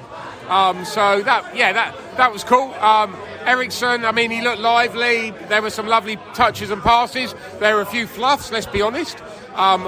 Um, 0.49 0.85
so 0.85 1.21
that 1.23 1.57
yeah, 1.57 1.73
that 1.73 1.97
that 2.17 2.33
was 2.33 2.45
cool. 2.45 2.73
Um, 2.75 3.17
Eriksen, 3.45 4.05
I 4.05 4.13
mean, 4.13 4.31
he 4.31 4.41
looked 4.41 4.61
lively. 4.61 5.31
There 5.49 5.61
were 5.61 5.71
some 5.71 5.87
lovely 5.87 6.17
touches 6.33 6.71
and 6.71 6.81
passes. 6.81 7.35
There 7.59 7.75
were 7.75 7.83
a 7.83 7.87
few 7.87 8.07
fluffs, 8.07 8.51
let's 8.51 8.67
be 8.67 8.81
honest. 8.81 9.19
Um, 9.55 9.83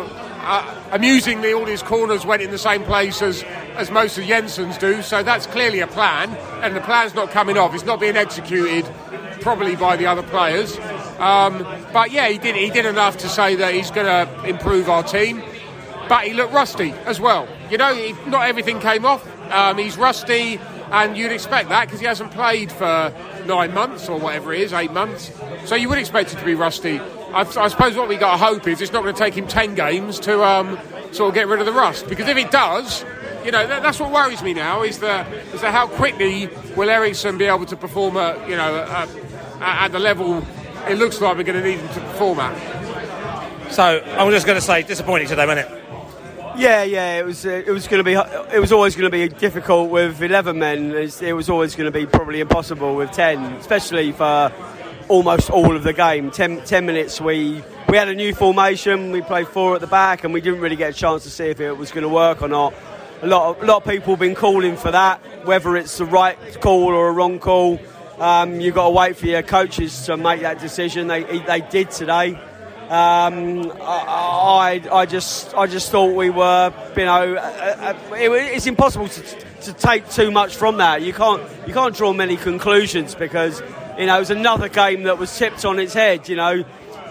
uh, 0.49 0.88
amusingly, 0.92 1.53
all 1.53 1.64
his 1.64 1.83
corners 1.83 2.25
went 2.25 2.40
in 2.42 2.51
the 2.51 2.59
same 2.59 2.85
place 2.85 3.21
as, 3.21 3.42
as 3.75 3.90
most 3.90 4.16
of 4.16 4.25
Jensen's 4.25 4.79
do, 4.79 5.03
so 5.03 5.23
that's 5.23 5.47
clearly 5.47 5.81
a 5.81 5.88
plan, 5.88 6.31
and 6.62 6.77
the 6.77 6.81
plan's 6.83 7.14
not 7.14 7.31
coming 7.31 7.59
off. 7.59 7.75
It's 7.75 7.85
not 7.85 7.99
being 7.99 8.16
executed, 8.16 8.87
probably 9.47 9.77
by 9.77 9.95
the 9.95 10.07
other 10.07 10.25
players. 10.25 10.77
Um, 11.21 11.65
but 11.93 12.11
yeah, 12.11 12.29
he 12.29 12.37
did, 12.37 12.57
he 12.57 12.69
did 12.69 12.85
enough 12.85 13.19
to 13.19 13.29
say 13.29 13.55
that 13.55 13.75
he's 13.75 13.93
going 13.93 14.07
to 14.07 14.45
improve 14.45 14.89
our 14.89 15.05
team. 15.05 15.41
But 16.09 16.27
he 16.27 16.35
looked 16.35 16.53
rusty 16.53 16.91
as 17.05 17.21
well. 17.21 17.47
You 17.71 17.79
know, 17.79 17.95
he, 17.95 18.11
not 18.29 18.49
everything 18.49 18.81
came 18.81 19.05
off. 19.05 19.25
Um, 19.53 19.79
he's 19.79 19.97
rusty, 19.97 20.59
and 20.91 21.17
you'd 21.17 21.31
expect 21.31 21.69
that 21.69 21.85
because 21.85 22.01
he 22.01 22.07
hasn't 22.07 22.33
played 22.33 22.73
for 22.73 23.15
nine 23.47 23.73
months 23.73 24.09
or 24.09 24.19
whatever 24.19 24.53
it 24.53 24.63
is, 24.63 24.73
eight 24.73 24.91
months. 24.91 25.31
So 25.65 25.77
you 25.77 25.89
would 25.91 25.99
expect 25.99 26.33
it 26.33 26.39
to 26.39 26.45
be 26.45 26.57
rusty. 26.57 26.99
I, 26.99 27.43
I 27.43 27.69
suppose 27.69 27.97
what 27.97 28.09
we 28.09 28.17
got 28.17 28.33
to 28.33 28.45
hope 28.45 28.67
is 28.67 28.81
it's 28.81 28.93
not 28.93 29.05
going 29.05 29.15
to 29.15 29.19
take 29.19 29.35
him 29.35 29.47
ten 29.47 29.77
games 29.77 30.19
to 30.21 30.43
um, 30.43 30.77
sort 31.13 31.29
of 31.29 31.35
get 31.35 31.47
rid 31.47 31.61
of 31.61 31.67
the 31.67 31.73
rust. 31.73 32.09
Because 32.09 32.27
if 32.27 32.37
it 32.37 32.51
does, 32.51 33.05
you 33.45 33.53
know 33.53 33.65
that, 33.65 33.81
that's 33.81 34.01
what 34.01 34.11
worries 34.11 34.43
me 34.43 34.55
now 34.55 34.83
is 34.83 34.99
that 34.99 35.33
is 35.55 35.61
that 35.61 35.71
how 35.71 35.87
quickly 35.87 36.49
will 36.77 36.91
Eriksen 36.91 37.39
be 37.39 37.45
able 37.45 37.65
to 37.67 37.77
perform 37.77 38.17
at 38.17 38.49
you 38.49 38.57
know 38.57 38.83
at, 38.83 39.09
at 39.61 39.88
the 39.88 39.99
level 39.99 40.45
it 40.88 40.99
looks 40.99 41.21
like 41.21 41.37
we're 41.37 41.42
going 41.42 41.62
to 41.62 41.69
need 41.69 41.81
them 41.81 41.88
to 41.95 42.01
perform 42.01 42.38
at. 42.40 43.73
So 43.73 43.83
I'm 43.83 44.31
just 44.31 44.47
going 44.47 44.57
to 44.57 44.64
say 44.64 44.83
disappointing 44.83 45.29
today, 45.29 45.47
wasn't 45.47 45.69
it? 45.69 45.83
Yeah, 46.57 46.85
yeah, 46.85 47.19
it 47.19 47.27
was. 47.27 47.45
Uh, 47.45 47.62
it 47.66 47.71
was 47.71 47.87
going 47.87 48.03
to 48.03 48.05
be. 48.05 48.14
It 48.55 48.61
was 48.61 48.73
always 48.73 48.97
going 48.97 49.11
to 49.11 49.11
be 49.11 49.29
difficult 49.29 49.90
with 49.90 50.23
eleven 50.23 50.59
men. 50.59 50.92
It 50.92 51.35
was 51.35 51.51
always 51.51 51.75
going 51.75 51.92
to 51.92 51.99
be 51.99 52.07
probably 52.07 52.40
impossible 52.40 52.97
with 52.97 53.11
ten, 53.11 53.42
especially 53.55 54.12
for 54.12 54.51
almost 55.09 55.51
all 55.51 55.77
of 55.77 55.83
the 55.83 55.92
game. 55.92 56.31
Ten, 56.31 56.64
10 56.64 56.87
minutes, 56.87 57.21
we 57.21 57.62
we 57.90 57.97
had 57.99 58.09
a 58.09 58.14
new 58.14 58.35
formation. 58.35 59.11
We 59.11 59.21
played 59.21 59.49
four 59.49 59.75
at 59.75 59.83
the 59.83 59.87
back, 59.87 60.25
and 60.25 60.33
we 60.33 60.40
didn't 60.40 60.61
really 60.61 60.77
get 60.77 60.90
a 60.90 60.97
chance 60.97 61.25
to 61.25 61.31
see 61.31 61.47
if 61.47 61.61
it 61.61 61.73
was 61.73 61.90
going 61.90 62.05
to 62.05 62.09
work 62.09 62.40
or 62.40 62.49
not. 62.49 62.73
A 63.23 63.27
lot, 63.27 63.57
of, 63.57 63.62
a 63.62 63.66
lot 63.66 63.77
of 63.79 63.90
people 63.90 64.12
have 64.12 64.21
been 64.21 64.35
calling 64.35 64.77
for 64.77 64.90
that, 64.90 65.21
whether 65.47 65.77
it's 65.77 65.99
the 65.99 66.05
right 66.05 66.38
call 66.61 66.85
or 66.85 67.09
a 67.09 67.12
wrong 67.12 67.38
call. 67.38 67.79
Um, 68.19 68.61
you've 68.61 68.75
got 68.75 68.85
to 68.85 68.91
wait 68.91 69.17
for 69.17 69.27
your 69.27 69.43
coaches 69.43 70.07
to 70.07 70.17
make 70.17 70.41
that 70.41 70.61
decision. 70.61 71.07
They, 71.07 71.23
they 71.41 71.61
did 71.61 71.91
today. 71.91 72.35
Um, 72.89 73.73
I, 73.83 74.81
I 74.93 75.07
just 75.07 75.53
I 75.55 75.67
just 75.67 75.91
thought 75.91 76.15
we 76.15 76.31
were 76.31 76.73
you 76.97 77.05
know 77.05 77.35
uh, 77.35 77.97
uh, 78.11 78.15
it, 78.15 78.31
it's 78.31 78.69
impossible 78.69 79.09
to, 79.09 79.23
to 79.63 79.73
take 79.73 80.09
too 80.09 80.31
much 80.31 80.55
from 80.55 80.77
that. 80.77 81.03
You 81.03 81.13
can't 81.13 81.43
you 81.67 81.75
can't 81.75 81.97
draw 81.97 82.13
many 82.13 82.37
conclusions 82.37 83.17
because 83.17 83.61
you 83.99 84.07
know 84.07 84.17
it 84.17 84.21
was 84.21 84.31
another 84.31 84.69
game 84.69 85.03
that 85.03 85.19
was 85.19 85.37
tipped 85.37 85.65
on 85.65 85.81
its 85.81 85.95
head. 85.95 86.29
You 86.29 86.37
know 86.37 86.65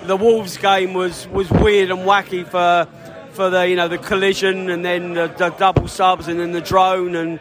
the 0.06 0.16
Wolves 0.16 0.58
game 0.58 0.94
was, 0.94 1.28
was 1.30 1.50
weird 1.50 1.92
and 1.92 2.00
wacky 2.00 2.46
for 2.46 2.90
for 3.32 3.50
the 3.50 3.68
you 3.68 3.76
know 3.76 3.88
the 3.88 3.98
collision 3.98 4.70
and 4.70 4.86
then 4.86 5.14
the, 5.14 5.28
the 5.28 5.50
double 5.50 5.88
subs 5.88 6.28
and 6.28 6.40
then 6.40 6.54
the 6.54 6.62
drone 6.62 7.16
and 7.16 7.40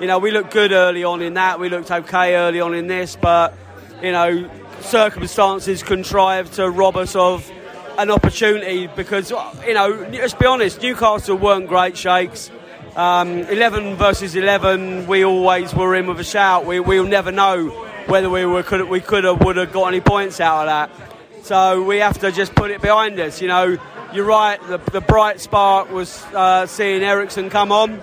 you 0.00 0.06
know 0.06 0.18
we 0.18 0.30
looked 0.30 0.52
good 0.52 0.72
early 0.72 1.04
on 1.04 1.22
in 1.22 1.34
that. 1.34 1.60
We 1.60 1.68
looked 1.68 1.90
okay 1.90 2.36
early 2.36 2.60
on 2.60 2.74
in 2.74 2.86
this, 2.86 3.16
but 3.16 3.54
you 4.02 4.12
know 4.12 4.50
circumstances 4.80 5.82
contrived 5.82 6.54
to 6.54 6.68
rob 6.68 6.96
us 6.96 7.14
of 7.16 7.50
an 7.98 8.10
opportunity 8.10 8.86
because, 8.88 9.30
you 9.30 9.74
know, 9.74 9.88
let's 10.12 10.34
be 10.34 10.46
honest, 10.46 10.82
Newcastle 10.82 11.36
weren't 11.36 11.68
great 11.68 11.96
shakes. 11.96 12.50
Um, 12.96 13.28
11 13.28 13.96
versus 13.96 14.34
11, 14.34 15.06
we 15.06 15.24
always 15.24 15.74
were 15.74 15.94
in 15.94 16.06
with 16.06 16.20
a 16.20 16.24
shout. 16.24 16.66
We, 16.66 16.80
we'll 16.80 17.06
never 17.06 17.32
know 17.32 17.68
whether 18.06 18.28
we 18.28 18.44
were 18.44 18.62
could 18.62 18.88
we 18.88 19.00
could 19.00 19.24
have 19.24 19.44
would 19.44 19.56
have 19.56 19.72
got 19.72 19.88
any 19.88 20.00
points 20.00 20.40
out 20.40 20.62
of 20.62 20.66
that. 20.66 21.44
So 21.44 21.82
we 21.82 21.98
have 21.98 22.18
to 22.18 22.32
just 22.32 22.54
put 22.54 22.70
it 22.70 22.82
behind 22.82 23.18
us. 23.18 23.40
You 23.40 23.48
know, 23.48 23.78
you're 24.12 24.26
right. 24.26 24.60
The, 24.68 24.78
the 24.78 25.00
bright 25.00 25.40
spark 25.40 25.90
was 25.90 26.22
uh, 26.34 26.66
seeing 26.66 27.02
Eriksen 27.02 27.48
come 27.48 27.72
on. 27.72 28.00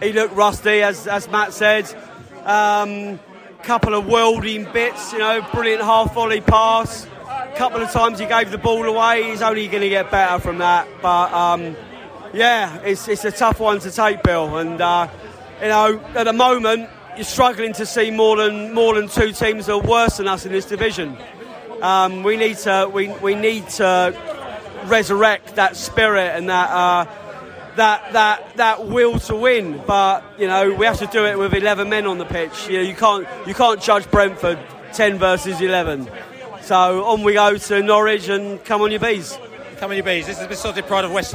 He 0.00 0.12
looked 0.12 0.34
rusty, 0.34 0.82
as, 0.82 1.06
as 1.06 1.28
Matt 1.28 1.52
said. 1.52 1.92
Um, 2.44 3.18
couple 3.66 3.94
of 3.94 4.06
welding 4.06 4.62
bits, 4.72 5.12
you 5.12 5.18
know, 5.18 5.44
brilliant 5.52 5.82
half 5.82 6.14
volley 6.14 6.40
pass 6.40 7.04
A 7.04 7.54
couple 7.56 7.82
of 7.82 7.90
times 7.90 8.20
he 8.20 8.26
gave 8.26 8.52
the 8.52 8.58
ball 8.58 8.84
away. 8.84 9.24
He's 9.24 9.42
only 9.42 9.66
going 9.66 9.82
to 9.82 9.88
get 9.88 10.08
better 10.08 10.40
from 10.40 10.58
that. 10.58 10.86
But 11.02 11.32
um, 11.32 11.76
yeah, 12.32 12.80
it's, 12.82 13.08
it's 13.08 13.24
a 13.24 13.32
tough 13.32 13.58
one 13.58 13.80
to 13.80 13.90
take, 13.90 14.22
Bill. 14.22 14.58
And 14.58 14.80
uh, 14.80 15.08
you 15.60 15.66
know, 15.66 16.00
at 16.14 16.24
the 16.24 16.32
moment, 16.32 16.88
you're 17.16 17.24
struggling 17.24 17.72
to 17.72 17.86
see 17.86 18.12
more 18.12 18.36
than 18.36 18.72
more 18.72 18.94
than 18.94 19.08
two 19.08 19.32
teams 19.32 19.66
that 19.66 19.72
are 19.72 19.80
worse 19.80 20.18
than 20.18 20.28
us 20.28 20.46
in 20.46 20.52
this 20.52 20.66
division. 20.66 21.16
Um, 21.82 22.22
we 22.22 22.36
need 22.36 22.58
to 22.58 22.88
we, 22.92 23.08
we 23.14 23.34
need 23.34 23.68
to 23.70 24.14
resurrect 24.84 25.56
that 25.56 25.76
spirit 25.76 26.36
and 26.36 26.48
that. 26.50 26.70
Uh, 26.70 27.06
that, 27.76 28.12
that, 28.12 28.56
that 28.56 28.86
will 28.86 29.18
to 29.20 29.36
win, 29.36 29.82
but 29.86 30.24
you 30.38 30.46
know 30.46 30.74
we 30.74 30.86
have 30.86 30.98
to 30.98 31.06
do 31.06 31.24
it 31.24 31.38
with 31.38 31.54
11 31.54 31.88
men 31.88 32.06
on 32.06 32.18
the 32.18 32.24
pitch. 32.24 32.68
You 32.68 32.78
know 32.78 32.82
you 32.82 32.94
can't 32.94 33.26
you 33.46 33.54
can't 33.54 33.80
judge 33.80 34.10
Brentford 34.10 34.58
10 34.92 35.18
versus 35.18 35.60
11. 35.60 36.08
So 36.62 37.04
on 37.04 37.22
we 37.22 37.34
go 37.34 37.56
to 37.56 37.82
Norwich 37.82 38.28
and 38.28 38.62
come 38.64 38.82
on 38.82 38.90
your 38.90 39.00
bees. 39.00 39.38
Come 39.76 39.90
on 39.90 39.96
your 39.96 40.04
bees. 40.04 40.26
This 40.26 40.36
is 40.36 40.42
the 40.42 40.48
Beesotted 40.48 40.86
Pride 40.86 41.04
of 41.04 41.12
West 41.12 41.34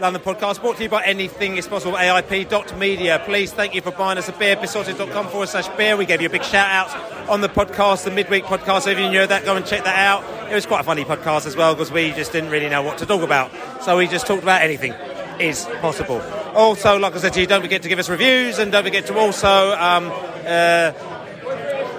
London 0.00 0.22
podcast 0.22 0.60
brought 0.60 0.76
to 0.78 0.82
you 0.82 0.88
by 0.88 1.04
Anything 1.04 1.56
Is 1.56 1.68
Possible 1.68 1.96
AIP.media. 1.96 3.22
Please 3.24 3.52
thank 3.52 3.74
you 3.74 3.82
for 3.82 3.92
buying 3.92 4.18
us 4.18 4.28
a 4.28 4.32
beer, 4.32 4.56
beesotted.com 4.56 5.28
forward 5.28 5.48
slash 5.48 5.68
beer. 5.76 5.96
We 5.96 6.06
gave 6.06 6.20
you 6.20 6.26
a 6.26 6.30
big 6.30 6.42
shout 6.42 6.68
out 6.68 7.28
on 7.28 7.40
the 7.40 7.48
podcast, 7.48 8.04
the 8.04 8.10
midweek 8.10 8.44
podcast. 8.44 8.90
If 8.90 8.98
you 8.98 9.08
knew 9.08 9.26
that, 9.26 9.44
go 9.44 9.54
and 9.54 9.64
check 9.64 9.84
that 9.84 9.96
out. 9.96 10.50
It 10.50 10.54
was 10.54 10.66
quite 10.66 10.80
a 10.80 10.84
funny 10.84 11.04
podcast 11.04 11.46
as 11.46 11.54
well 11.54 11.74
because 11.74 11.92
we 11.92 12.10
just 12.12 12.32
didn't 12.32 12.50
really 12.50 12.68
know 12.68 12.82
what 12.82 12.98
to 12.98 13.06
talk 13.06 13.22
about. 13.22 13.52
So 13.84 13.96
we 13.96 14.08
just 14.08 14.26
talked 14.26 14.42
about 14.42 14.62
anything 14.62 14.94
is 15.40 15.64
possible. 15.80 16.20
Also, 16.54 16.98
like 16.98 17.14
I 17.14 17.18
said 17.18 17.32
to 17.34 17.40
you, 17.40 17.46
don't 17.46 17.62
forget 17.62 17.82
to 17.82 17.88
give 17.88 17.98
us 17.98 18.08
reviews 18.08 18.58
and 18.58 18.72
don't 18.72 18.84
forget 18.84 19.06
to 19.06 19.18
also 19.18 19.72
um, 19.72 20.10
uh, 20.44 20.92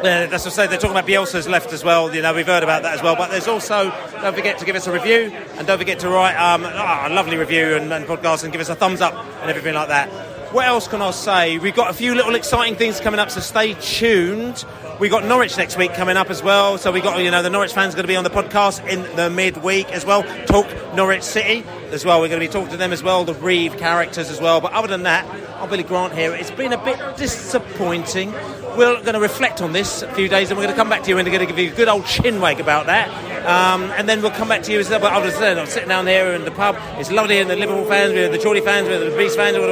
uh, 0.04 0.28
that's 0.28 0.44
what 0.44 0.54
I 0.54 0.56
say. 0.56 0.68
They're 0.68 0.78
talking 0.78 0.98
about 0.98 1.08
Bielsa's 1.08 1.48
left 1.48 1.72
as 1.72 1.82
well. 1.82 2.14
You 2.14 2.22
know, 2.22 2.34
we've 2.34 2.46
heard 2.46 2.62
about 2.62 2.84
that 2.84 2.96
as 2.96 3.02
well. 3.02 3.16
But 3.16 3.32
there's 3.32 3.48
also 3.48 3.90
don't 4.22 4.36
forget 4.36 4.58
to 4.60 4.66
give 4.66 4.76
us 4.76 4.86
a 4.86 4.92
review 4.92 5.32
and 5.58 5.66
don't 5.66 5.78
forget 5.78 6.00
to 6.00 6.10
write 6.10 6.36
um, 6.36 6.66
a 6.66 7.16
lovely 7.16 7.38
review 7.38 7.78
and, 7.78 7.92
and 7.94 8.06
podcast 8.06 8.44
and 8.44 8.52
give 8.52 8.60
us 8.60 8.68
a 8.68 8.76
thumbs 8.76 9.00
up 9.00 9.14
and 9.14 9.50
everything 9.50 9.74
like 9.74 9.88
that. 9.88 10.10
What 10.54 10.68
else 10.68 10.88
can 10.88 11.02
I 11.02 11.10
say? 11.10 11.58
We've 11.58 11.76
got 11.76 11.90
a 11.90 11.94
few 11.94 12.14
little 12.14 12.36
exciting 12.36 12.76
things 12.76 13.00
coming 13.00 13.20
up, 13.20 13.32
so 13.32 13.40
stay 13.40 13.74
tuned. 13.74 14.64
We 15.00 15.10
got 15.10 15.26
Norwich 15.26 15.58
next 15.58 15.80
week 15.80 15.96
coming 15.96 16.16
up 16.16 16.30
as 16.30 16.44
well, 16.44 16.78
so 16.78 16.92
we 16.92 17.02
got 17.02 17.20
you 17.24 17.32
know 17.32 17.42
the 17.42 17.50
Norwich 17.50 17.74
fans 17.74 17.96
are 17.96 17.98
going 17.98 18.04
to 18.04 18.08
be 18.08 18.16
on 18.16 18.24
the 18.24 18.30
podcast 18.30 18.88
in 18.88 19.02
the 19.16 19.32
midweek 19.32 19.92
as 19.92 20.06
well. 20.06 20.22
Talk 20.46 20.68
Norwich 20.94 21.24
City 21.24 21.66
as 21.90 22.06
well. 22.06 22.22
We're 22.22 22.28
going 22.28 22.40
to 22.40 22.48
be 22.48 22.54
talking 22.54 22.70
to 22.70 22.78
them 22.78 22.94
as 22.94 23.02
well, 23.02 23.26
the 23.26 23.34
Reeve 23.34 23.78
characters 23.78 24.30
as 24.30 24.40
well. 24.40 24.62
But 24.62 24.74
other 24.74 24.88
than 24.88 25.02
that, 25.04 25.26
I'm 25.60 25.72
Billy 25.72 25.82
Grant 25.82 26.14
here. 26.14 26.36
It's 26.36 26.52
been 26.52 26.72
a 26.72 26.86
bit 26.86 27.00
disappointing. 27.18 28.32
We're 28.78 29.02
going 29.02 29.14
to 29.16 29.20
reflect 29.20 29.60
on 29.64 29.72
this 29.72 30.04
a 30.04 30.14
few 30.14 30.28
days, 30.30 30.52
and 30.52 30.58
we're 30.60 30.66
going 30.66 30.76
to 30.76 30.80
come 30.80 30.90
back 30.90 31.02
to 31.02 31.10
you 31.10 31.18
and 31.18 31.28
we're 31.28 31.36
going 31.36 31.48
to 31.48 31.52
give 31.52 31.58
you 31.58 31.74
a 31.74 31.76
good 31.76 31.88
old 31.88 32.06
chin 32.06 32.40
wag 32.40 32.60
about 32.60 32.86
that. 32.86 33.10
Um, 33.46 33.84
and 33.92 34.08
then 34.08 34.22
we'll 34.22 34.32
come 34.32 34.48
back 34.48 34.64
to 34.64 34.72
you 34.72 34.80
as 34.80 34.90
well. 34.90 35.02
But 35.02 35.12
I 35.12 35.60
I'm 35.60 35.68
sitting 35.68 35.90
down 35.90 36.06
there 36.06 36.34
in 36.34 36.46
the 36.46 36.52
pub. 36.52 36.78
It's 36.98 37.12
lovely, 37.12 37.40
and 37.40 37.50
the 37.50 37.56
Liverpool 37.56 37.86
fans, 37.86 38.14
we're 38.14 38.30
the 38.30 38.38
Geordie 38.38 38.62
fans, 38.62 38.88
we're 38.88 39.10
the 39.10 39.18
Beast 39.18 39.36
fans. 39.36 39.58
Come 39.58 39.66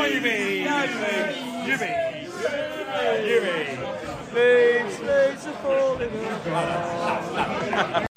on, 0.00 0.12
you 0.12 0.20
mean? 0.20 0.66
Jimmy. 1.64 2.06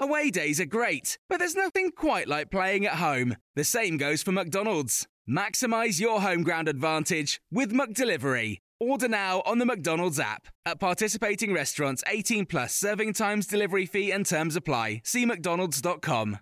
Away 0.00 0.30
days 0.30 0.60
are 0.60 0.66
great, 0.66 1.18
but 1.28 1.38
there's 1.38 1.54
nothing 1.54 1.90
quite 1.92 2.28
like 2.28 2.50
playing 2.50 2.84
at 2.86 2.94
home. 2.94 3.36
The 3.56 3.64
same 3.64 3.96
goes 3.96 4.22
for 4.22 4.32
McDonald's. 4.32 5.06
Maximize 5.28 6.00
your 6.00 6.20
home 6.20 6.42
ground 6.42 6.68
advantage 6.68 7.40
with 7.50 7.72
McDelivery. 7.72 8.58
Order 8.80 9.08
now 9.08 9.42
on 9.44 9.58
the 9.58 9.66
McDonald's 9.66 10.18
app. 10.18 10.48
At 10.64 10.80
participating 10.80 11.52
restaurants, 11.52 12.02
18 12.06 12.46
plus 12.46 12.74
serving 12.74 13.12
times, 13.12 13.46
delivery 13.46 13.84
fee, 13.84 14.10
and 14.10 14.24
terms 14.24 14.56
apply. 14.56 15.02
See 15.04 15.26
McDonald's.com. 15.26 16.38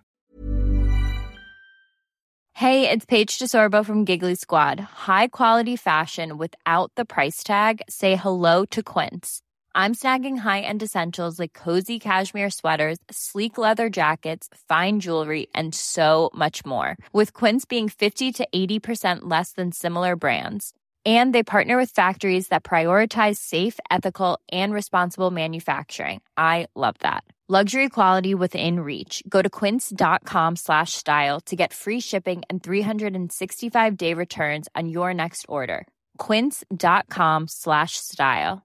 Hey, 2.53 2.89
it's 2.89 3.05
Paige 3.05 3.39
DeSorbo 3.39 3.85
from 3.85 4.05
Giggly 4.05 4.35
Squad. 4.35 4.79
High 4.79 5.27
quality 5.27 5.75
fashion 5.75 6.37
without 6.37 6.91
the 6.95 7.05
price 7.05 7.43
tag? 7.43 7.81
Say 7.89 8.15
hello 8.15 8.65
to 8.65 8.83
Quince. 8.83 9.41
I'm 9.75 9.93
snagging 9.95 10.39
high 10.39 10.61
end 10.61 10.83
essentials 10.83 11.39
like 11.39 11.53
cozy 11.53 11.99
cashmere 11.99 12.49
sweaters, 12.49 12.97
sleek 13.11 13.57
leather 13.57 13.89
jackets, 13.89 14.49
fine 14.67 14.99
jewelry, 14.99 15.47
and 15.55 15.73
so 15.73 16.31
much 16.33 16.65
more. 16.65 16.97
With 17.13 17.33
Quince 17.33 17.65
being 17.65 17.87
50 17.87 18.33
to 18.33 18.47
80% 18.53 19.19
less 19.23 19.53
than 19.53 19.71
similar 19.71 20.17
brands. 20.17 20.73
And 21.09 21.33
they 21.33 21.43
partner 21.43 21.75
with 21.75 21.95
factories 21.95 22.49
that 22.49 22.63
prioritize 22.63 23.37
safe, 23.37 23.79
ethical, 23.89 24.39
and 24.51 24.73
responsible 24.73 25.31
manufacturing. 25.31 26.21
I 26.37 26.67
love 26.75 26.95
that. 26.99 27.23
Luxury 27.51 27.89
quality 27.89 28.35
within 28.35 28.81
reach. 28.81 29.23
Go 29.27 29.41
to 29.41 29.49
quince.com 29.49 30.55
slash 30.55 30.93
style 30.93 31.39
to 31.47 31.55
get 31.55 31.73
free 31.73 31.99
shipping 31.99 32.43
and 32.47 32.61
365 32.61 33.97
day 33.97 34.13
returns 34.13 34.67
on 34.75 34.87
your 34.87 35.15
next 35.15 35.47
order. 35.49 35.87
Quince.com 36.19 37.47
slash 37.47 37.93
style. 37.93 38.61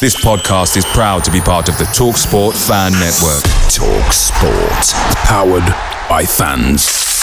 This 0.00 0.16
podcast 0.24 0.78
is 0.78 0.86
proud 0.86 1.24
to 1.24 1.30
be 1.30 1.40
part 1.40 1.68
of 1.68 1.76
the 1.76 1.84
TalkSport 1.84 2.54
Fan 2.68 2.92
Network. 2.92 3.42
Talk 3.68 4.12
Sport. 4.12 4.94
Powered 5.26 6.08
by 6.08 6.24
fans. 6.24 7.17